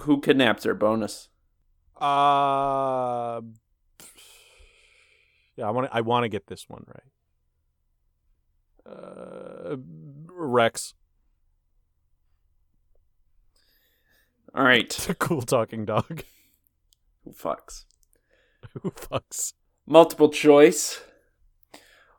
[0.00, 0.74] who kidnaps her?
[0.74, 1.28] Bonus.
[2.00, 3.40] Uh,
[5.56, 5.96] yeah, I want to.
[5.96, 8.94] I want to get this one right.
[8.94, 9.76] Uh,
[10.26, 10.94] Rex,
[14.54, 16.24] All right, cool talking dog
[17.24, 17.84] who fucks?
[18.82, 19.52] who fucks.
[19.86, 21.00] Multiple choice.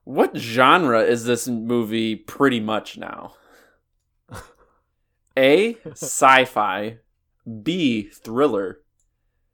[0.03, 3.33] What genre is this movie pretty much now?
[5.37, 5.77] A.
[5.91, 6.97] Sci fi.
[7.61, 8.09] B.
[8.09, 8.79] Thriller.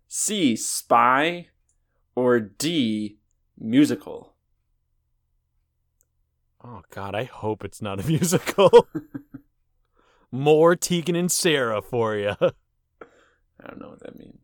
[0.07, 0.55] C.
[0.55, 1.47] Spy.
[2.15, 3.17] Or D.
[3.57, 4.33] Musical.
[6.63, 8.87] Oh God, I hope it's not a musical.
[10.31, 12.35] More Tegan and Sara for you.
[12.39, 14.43] I don't know what that means.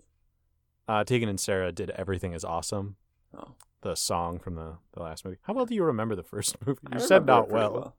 [0.88, 2.96] Uh, Tegan and Sara did everything is awesome.
[3.38, 3.54] Oh.
[3.82, 5.38] The song from the, the last movie.
[5.44, 6.80] How well do you remember the first movie?
[6.92, 7.96] I You said remember it not pretty well.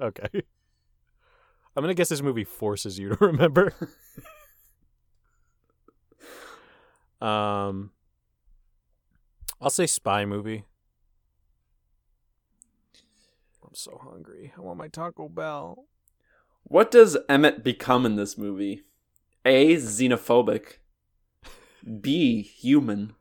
[0.00, 0.28] Okay.
[1.76, 3.72] I'm gonna guess this movie forces you to remember.
[7.20, 7.90] um,
[9.60, 10.64] I'll say spy movie.
[13.62, 14.52] I'm so hungry.
[14.56, 15.84] I want my Taco Bell.
[16.62, 18.82] What does Emmett become in this movie?
[19.44, 19.76] A.
[19.76, 20.78] Xenophobic.
[22.00, 22.42] B.
[22.42, 23.14] Human.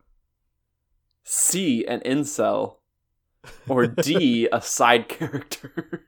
[1.23, 1.85] C.
[1.85, 2.77] An incel.
[3.67, 4.47] Or D.
[4.51, 6.05] a side character.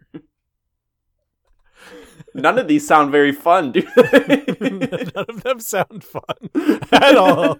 [2.33, 4.43] None of these sound very fun, do they?
[4.59, 7.57] None of them sound fun at all.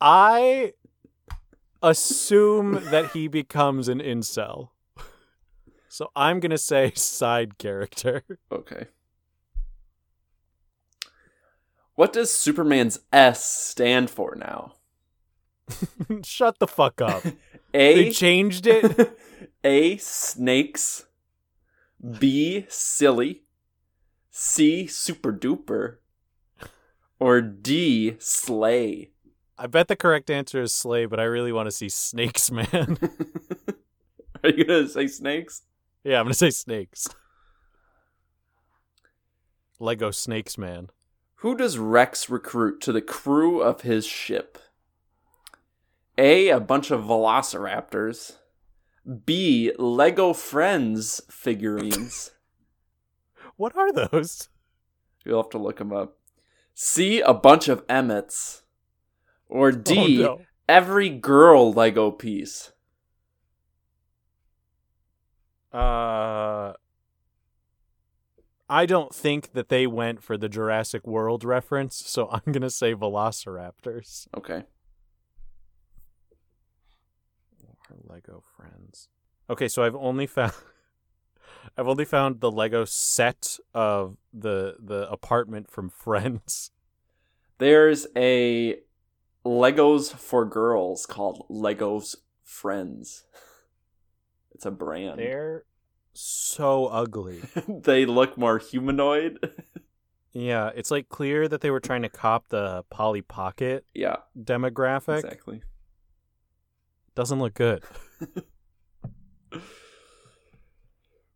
[0.00, 0.72] I
[1.82, 4.70] assume that he becomes an incel.
[5.88, 8.22] So I'm going to say side character.
[8.52, 8.86] Okay.
[11.98, 14.74] What does Superman's S stand for now?
[16.22, 17.24] Shut the fuck up.
[17.74, 19.18] A They changed it.
[19.64, 19.96] A.
[19.96, 21.06] Snakes.
[22.20, 22.66] B.
[22.68, 23.42] Silly.
[24.30, 24.86] C.
[24.86, 25.96] Super duper.
[27.18, 28.14] Or D.
[28.20, 29.10] Slay.
[29.58, 32.96] I bet the correct answer is Slay, but I really want to see Snakes Man.
[34.44, 35.62] Are you gonna say snakes?
[36.04, 37.08] Yeah, I'm gonna say snakes.
[39.80, 40.90] Lego Snakes Man.
[41.38, 44.58] Who does Rex recruit to the crew of his ship?
[46.16, 46.48] A.
[46.48, 48.36] A bunch of velociraptors.
[49.24, 49.72] B.
[49.78, 52.32] Lego Friends figurines.
[53.56, 54.50] What are those?
[55.24, 56.16] You'll have to look them up.
[56.74, 57.20] C.
[57.20, 58.62] A bunch of Emmets.
[59.48, 60.22] Or D.
[60.22, 60.40] Oh, no.
[60.68, 62.70] Every girl Lego piece.
[65.72, 66.74] Uh,
[68.68, 72.94] I don't think that they went for the Jurassic World reference, so I'm gonna say
[72.94, 74.28] Velociraptors.
[74.36, 74.64] Okay.
[77.90, 79.08] Our Lego friends.
[79.48, 80.52] Okay, so I've only found
[81.76, 86.70] I've only found the Lego set of the the apartment from Friends.
[87.58, 88.80] There's a
[89.44, 93.24] Legos for girls called Legos Friends.
[94.52, 95.18] It's a brand.
[95.18, 95.64] They're
[96.18, 97.42] so ugly.
[97.68, 99.38] they look more humanoid.
[100.32, 105.18] Yeah, it's like clear that they were trying to cop the Polly Pocket yeah, demographic.
[105.18, 105.62] exactly.
[107.14, 107.82] Doesn't look good.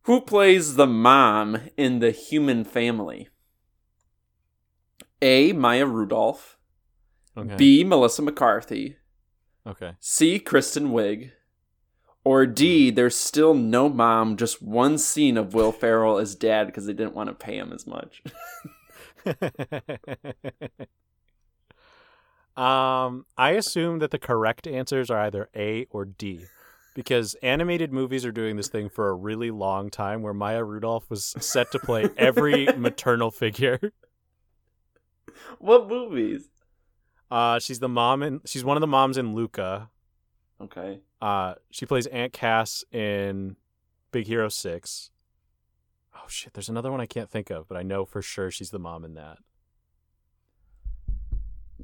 [0.03, 3.29] Who plays the mom in the human family?
[5.21, 5.53] A.
[5.53, 6.59] Maya Rudolph.
[7.37, 7.57] Okay.
[7.57, 7.85] B.
[7.85, 8.97] Melissa McCarthy.
[9.67, 9.93] Okay.
[10.01, 10.39] C.
[10.41, 11.31] Kristen Wiig.
[12.25, 12.91] Or D.
[12.91, 17.15] There's still no mom, just one scene of Will Ferrell as dad because they didn't
[17.15, 18.23] want to pay him as much.
[22.57, 26.45] um, I assume that the correct answers are either A or D,
[26.95, 31.11] because animated movies are doing this thing for a really long time, where Maya Rudolph
[31.11, 33.93] was set to play every maternal figure.
[35.59, 36.49] what movies?
[37.33, 38.41] Uh, she's the mom in.
[38.45, 39.89] She's one of the moms in Luca.
[40.61, 41.01] Okay.
[41.23, 43.55] Uh, she plays Aunt Cass in
[44.11, 45.13] Big Hero Six.
[46.17, 46.53] Oh shit!
[46.53, 49.05] There's another one I can't think of, but I know for sure she's the mom
[49.05, 49.39] in that.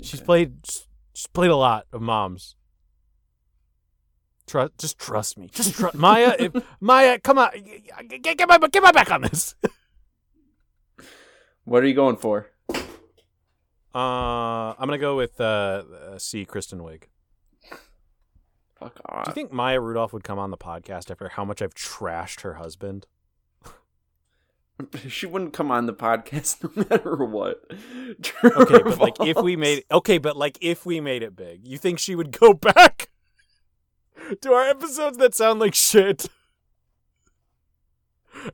[0.03, 0.67] She's played.
[1.15, 2.57] She's played a lot of moms.
[4.49, 5.49] Trust, just trust me.
[5.53, 6.35] Just trust Maya.
[6.37, 7.51] If, Maya, come on,
[8.09, 9.55] get, get my get my back on this.
[11.65, 12.49] What are you going for?
[12.71, 12.79] Uh,
[13.95, 15.45] I'm gonna go with uh,
[16.15, 16.47] uh, C.
[16.47, 17.03] Kristen Wiig.
[18.79, 21.75] Fuck Do you think Maya Rudolph would come on the podcast after how much I've
[21.75, 23.07] trashed her husband?
[25.09, 27.65] she wouldn't come on the podcast no matter what.
[28.45, 31.79] Okay, but like if we made okay, but like if we made it big, you
[31.79, 33.11] think she would go back
[34.41, 36.27] to our episodes that sound like shit?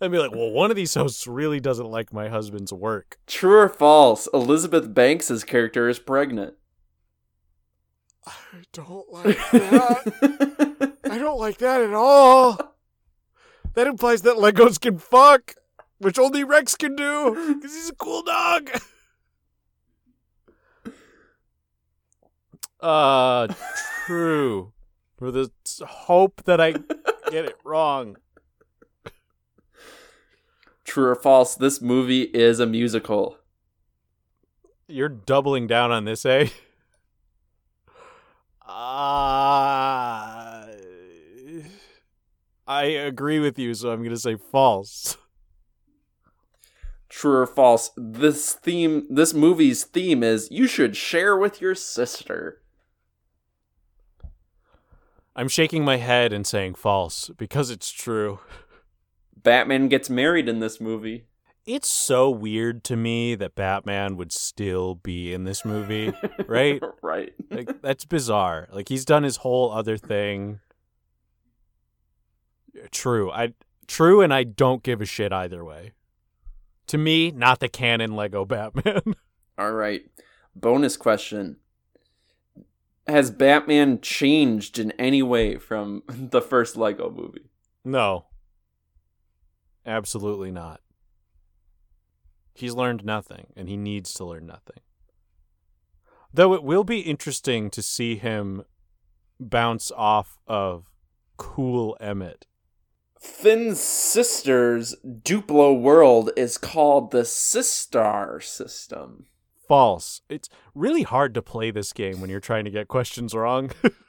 [0.01, 3.19] And be like, well, one of these hosts really doesn't like my husband's work.
[3.27, 4.27] True or false?
[4.33, 6.55] Elizabeth Banks' character is pregnant.
[8.27, 10.93] I don't like that.
[11.11, 12.59] I don't like that at all.
[13.75, 15.55] That implies that Legos can fuck,
[15.99, 18.71] which only Rex can do, because he's a cool dog.
[22.81, 23.49] Uh,
[24.05, 24.75] true.
[25.17, 25.51] For the
[25.87, 26.73] hope that I
[27.31, 28.19] get it wrong.
[30.85, 31.55] True or false?
[31.55, 33.39] This movie is a musical.
[34.87, 36.49] You're doubling down on this, eh?
[38.67, 38.73] Uh,
[42.67, 45.19] I agree with you, so I'm going to say false.
[47.09, 47.91] True or false?
[47.97, 52.63] This theme, this movie's theme is you should share with your sister.
[55.37, 58.41] I'm shaking my head and saying false because it's true.
[59.43, 61.27] Batman gets married in this movie.
[61.67, 66.13] It's so weird to me that Batman would still be in this movie,
[66.47, 66.83] right?
[67.03, 67.33] right.
[67.51, 68.69] like that's bizarre.
[68.71, 70.61] Like he's done his whole other thing.
[72.91, 73.31] True.
[73.31, 73.55] I
[73.87, 75.93] true and I don't give a shit either way.
[76.89, 79.01] To me, not the canon Lego Batman.
[79.59, 80.03] All right.
[80.55, 81.57] Bonus question.
[83.07, 87.49] Has Batman changed in any way from the first Lego movie?
[87.85, 88.27] no.
[89.87, 90.81] Absolutely not.
[92.55, 94.81] He's learned nothing and he needs to learn nothing.
[96.33, 98.65] Though it will be interesting to see him
[99.39, 100.91] bounce off of
[101.37, 102.47] cool Emmett.
[103.21, 109.27] Finn's sister's Duplo world is called the Systar system.
[109.67, 110.21] False.
[110.29, 113.71] It's really hard to play this game when you're trying to get questions wrong.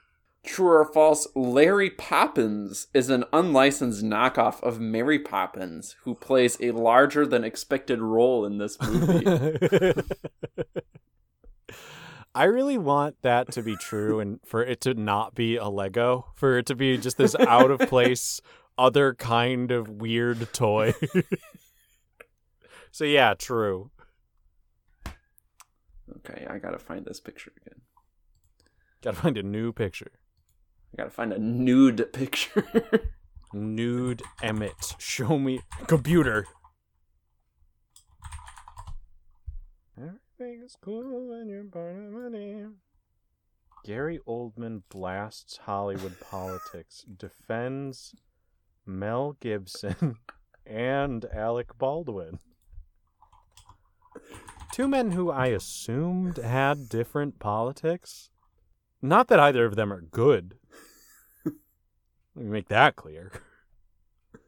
[0.46, 6.70] True or false, Larry Poppins is an unlicensed knockoff of Mary Poppins, who plays a
[6.72, 9.26] larger than expected role in this movie.
[12.36, 16.28] I really want that to be true and for it to not be a Lego,
[16.36, 18.40] for it to be just this out of place,
[18.78, 20.94] other kind of weird toy.
[22.92, 23.90] so, yeah, true.
[26.18, 27.82] Okay, I gotta find this picture again.
[29.02, 30.12] Gotta find a new picture.
[30.96, 32.66] I gotta find a nude picture.
[33.54, 34.96] Nude Emmett.
[34.98, 35.60] Show me.
[35.88, 36.46] Computer.
[39.98, 42.66] Everything is cool when you're part of money.
[43.84, 48.16] Gary Oldman blasts Hollywood politics, defends
[48.86, 50.16] Mel Gibson
[50.66, 52.40] and Alec Baldwin.
[54.72, 58.30] Two men who I assumed had different politics.
[59.02, 60.56] Not that either of them are good.
[62.36, 63.32] Let me make that clear.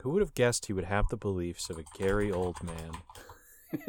[0.00, 2.96] Who would have guessed he would have the beliefs of a Gary Oldman?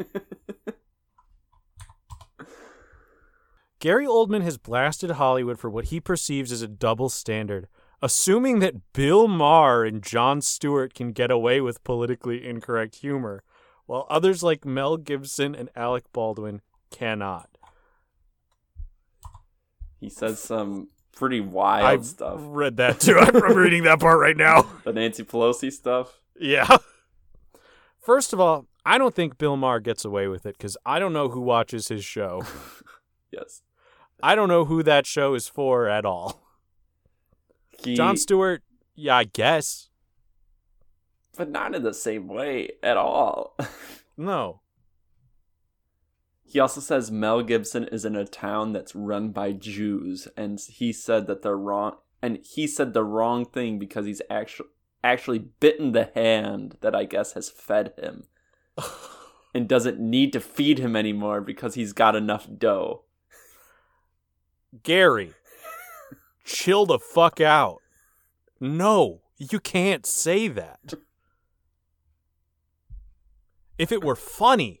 [3.80, 7.68] Gary Oldman has blasted Hollywood for what he perceives as a double standard,
[8.02, 13.44] assuming that Bill Maher and Jon Stewart can get away with politically incorrect humor,
[13.86, 16.60] while others like Mel Gibson and Alec Baldwin
[16.90, 17.57] cannot.
[20.00, 22.34] He says some pretty wild stuff.
[22.34, 22.48] I've stuff.
[22.52, 23.18] read that too.
[23.18, 24.62] I'm I'm reading that part right now.
[24.84, 26.20] The Nancy Pelosi stuff.
[26.38, 26.76] Yeah.
[28.00, 31.12] First of all, I don't think Bill Maher gets away with it because I don't
[31.12, 32.42] know who watches his show.
[33.30, 33.60] Yes.
[34.22, 36.40] I don't know who that show is for at all.
[37.84, 38.62] He, Jon Stewart,
[38.94, 39.90] yeah, I guess.
[41.36, 43.54] but not in the same way at all.
[44.16, 44.62] No.
[46.50, 50.94] He also says Mel Gibson is in a town that's run by Jews, and he
[50.94, 51.96] said that they're wrong.
[52.22, 54.70] And he said the wrong thing because he's actually
[55.04, 58.24] actually bitten the hand that I guess has fed him,
[59.54, 63.02] and doesn't need to feed him anymore because he's got enough dough.
[64.82, 65.34] Gary,
[66.46, 67.82] chill the fuck out.
[68.58, 70.94] No, you can't say that.
[73.76, 74.80] If it were funny,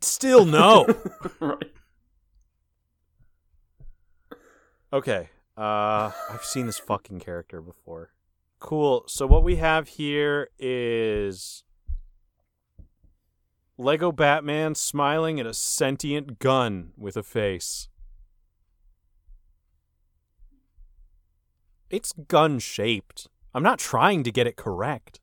[0.00, 0.86] still no.
[1.40, 1.72] right.
[4.92, 5.30] Okay.
[5.56, 8.12] Uh I've seen this fucking character before.
[8.58, 9.04] Cool.
[9.06, 11.64] So what we have here is
[13.78, 17.88] Lego Batman smiling at a sentient gun with a face.
[21.88, 23.28] It's gun shaped.
[23.54, 25.20] I'm not trying to get it correct.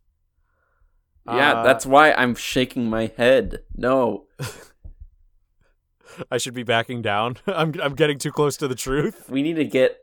[1.27, 3.59] Yeah, Uh, that's why I'm shaking my head.
[3.75, 4.25] No,
[6.31, 7.37] I should be backing down.
[7.47, 9.29] I'm I'm getting too close to the truth.
[9.29, 9.97] we need to get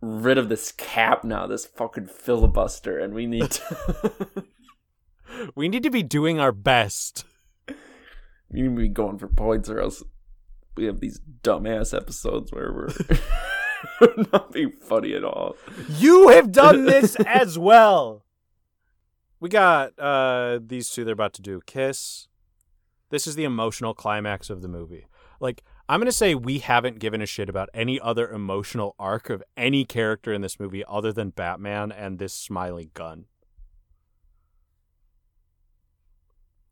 [0.00, 4.44] rid of this cap now, this fucking filibuster, and we need to.
[5.54, 7.24] We need to be doing our best.
[8.50, 10.02] we need to be going for points, or else
[10.76, 12.72] we have these dumbass episodes where
[14.00, 15.54] we're not being funny at all.
[15.98, 18.24] You have done this as well.
[19.40, 22.28] We got uh these two they're about to do kiss.
[23.10, 25.06] This is the emotional climax of the movie.
[25.40, 29.30] Like I'm going to say we haven't given a shit about any other emotional arc
[29.30, 33.24] of any character in this movie other than Batman and this smiley gun.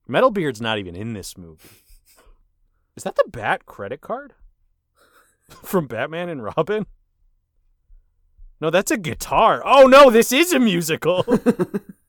[0.07, 1.67] Metalbeard's not even in this movie.
[2.95, 4.35] Is that the Bat credit card?
[5.63, 6.87] From Batman and Robin?
[8.61, 9.63] No, that's a guitar.
[9.65, 11.25] Oh no, this is a musical.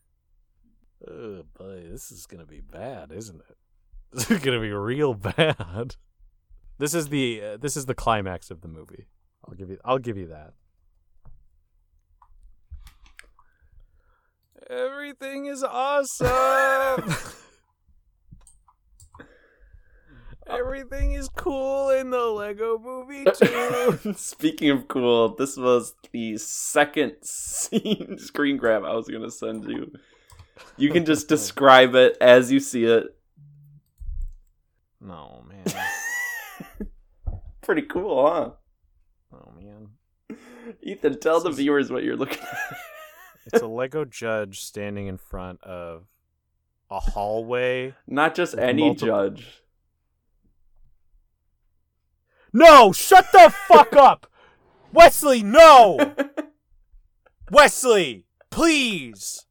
[1.09, 3.57] oh boy, this is gonna be bad, isn't it?
[4.13, 5.95] This is gonna be real bad.
[6.77, 9.07] This is the uh, this is the climax of the movie.
[9.45, 10.53] I'll give you I'll give you that.
[14.69, 17.15] Everything is awesome.
[20.49, 24.13] Everything is cool in the Lego movie too.
[24.15, 29.91] Speaking of cool, this was the second scene screen grab I was gonna send you.
[30.77, 33.05] You can just describe it as you see it.
[35.01, 35.65] no, man.
[37.61, 38.51] Pretty cool, huh?
[39.33, 40.37] Oh man.
[40.81, 42.77] Ethan, tell the viewers what you're looking at.
[43.53, 46.03] It's a Lego judge standing in front of
[46.91, 47.93] a hallway.
[48.05, 49.61] Not just any multiple- judge.
[52.51, 54.27] No, shut the fuck up.
[54.91, 56.13] Wesley, no.
[57.49, 59.45] Wesley, please.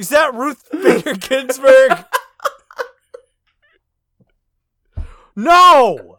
[0.00, 2.06] Is that Ruth Bader Ginsburg?
[5.36, 6.16] no.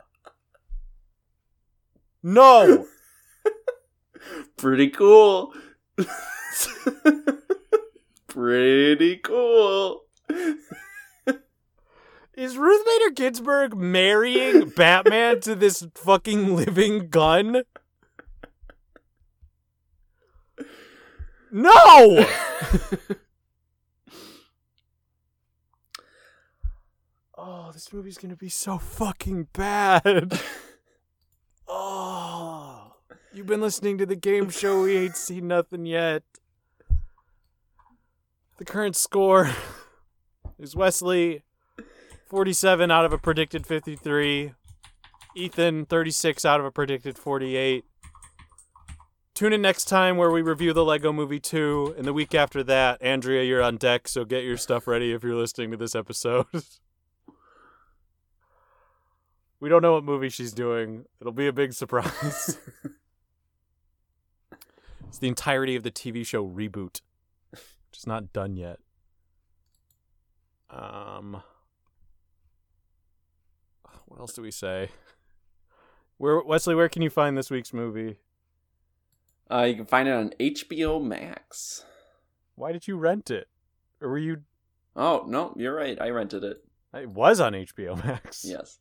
[2.21, 2.85] No.
[4.55, 5.51] Pretty cool.
[8.27, 10.03] Pretty cool.
[12.35, 17.63] Is Ruth Bader Ginsburg marrying Batman to this fucking living gun?
[21.51, 21.71] No!
[27.37, 30.39] oh, this movie's gonna be so fucking bad.
[31.67, 32.93] oh,
[33.33, 34.83] you've been listening to the game show.
[34.83, 36.21] We ain't seen nothing yet.
[38.59, 39.49] The current score
[40.59, 41.41] is Wesley
[42.27, 44.53] 47 out of a predicted 53.
[45.35, 47.83] Ethan 36 out of a predicted 48.
[49.33, 52.61] Tune in next time where we review the Lego Movie 2, and the week after
[52.61, 55.95] that, Andrea, you're on deck, so get your stuff ready if you're listening to this
[55.95, 56.45] episode.
[59.61, 61.05] we don't know what movie she's doing.
[61.21, 62.57] It'll be a big surprise.
[65.07, 67.01] it's the entirety of the TV show reboot,
[67.51, 68.79] which is not done yet.
[70.71, 71.43] Um,
[74.05, 74.89] what else do we say?
[76.17, 78.17] Where Wesley, where can you find this week's movie?
[79.49, 81.85] Uh, you can find it on HBO Max.
[82.55, 83.47] Why did you rent it?
[84.01, 84.41] Or were you
[84.95, 85.99] Oh no, you're right.
[86.01, 86.63] I rented it.
[86.93, 88.43] it was on HBO Max.
[88.43, 88.79] Yes.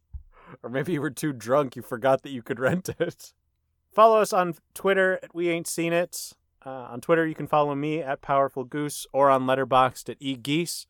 [0.63, 3.33] Or maybe you were too drunk you forgot that you could rent it.
[3.93, 6.33] Follow us on Twitter at We Ain't Seen It.
[6.65, 10.37] Uh, on Twitter you can follow me at Powerful Goose or on Letterboxd at E
[10.37, 10.87] Geese.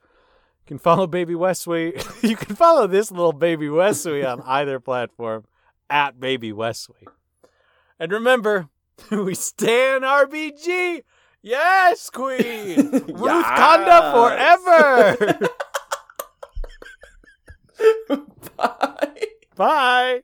[0.64, 1.94] You can follow Baby Wesley.
[2.22, 5.44] you can follow this little Baby Wesley on either platform
[5.88, 7.06] at Baby Wesley.
[7.98, 8.68] And remember,
[9.11, 11.02] we stand RBG.
[11.42, 12.90] Yes, Queen.
[12.90, 15.48] Ruth Conda forever.
[18.56, 19.26] Bye.
[19.61, 20.22] Bye.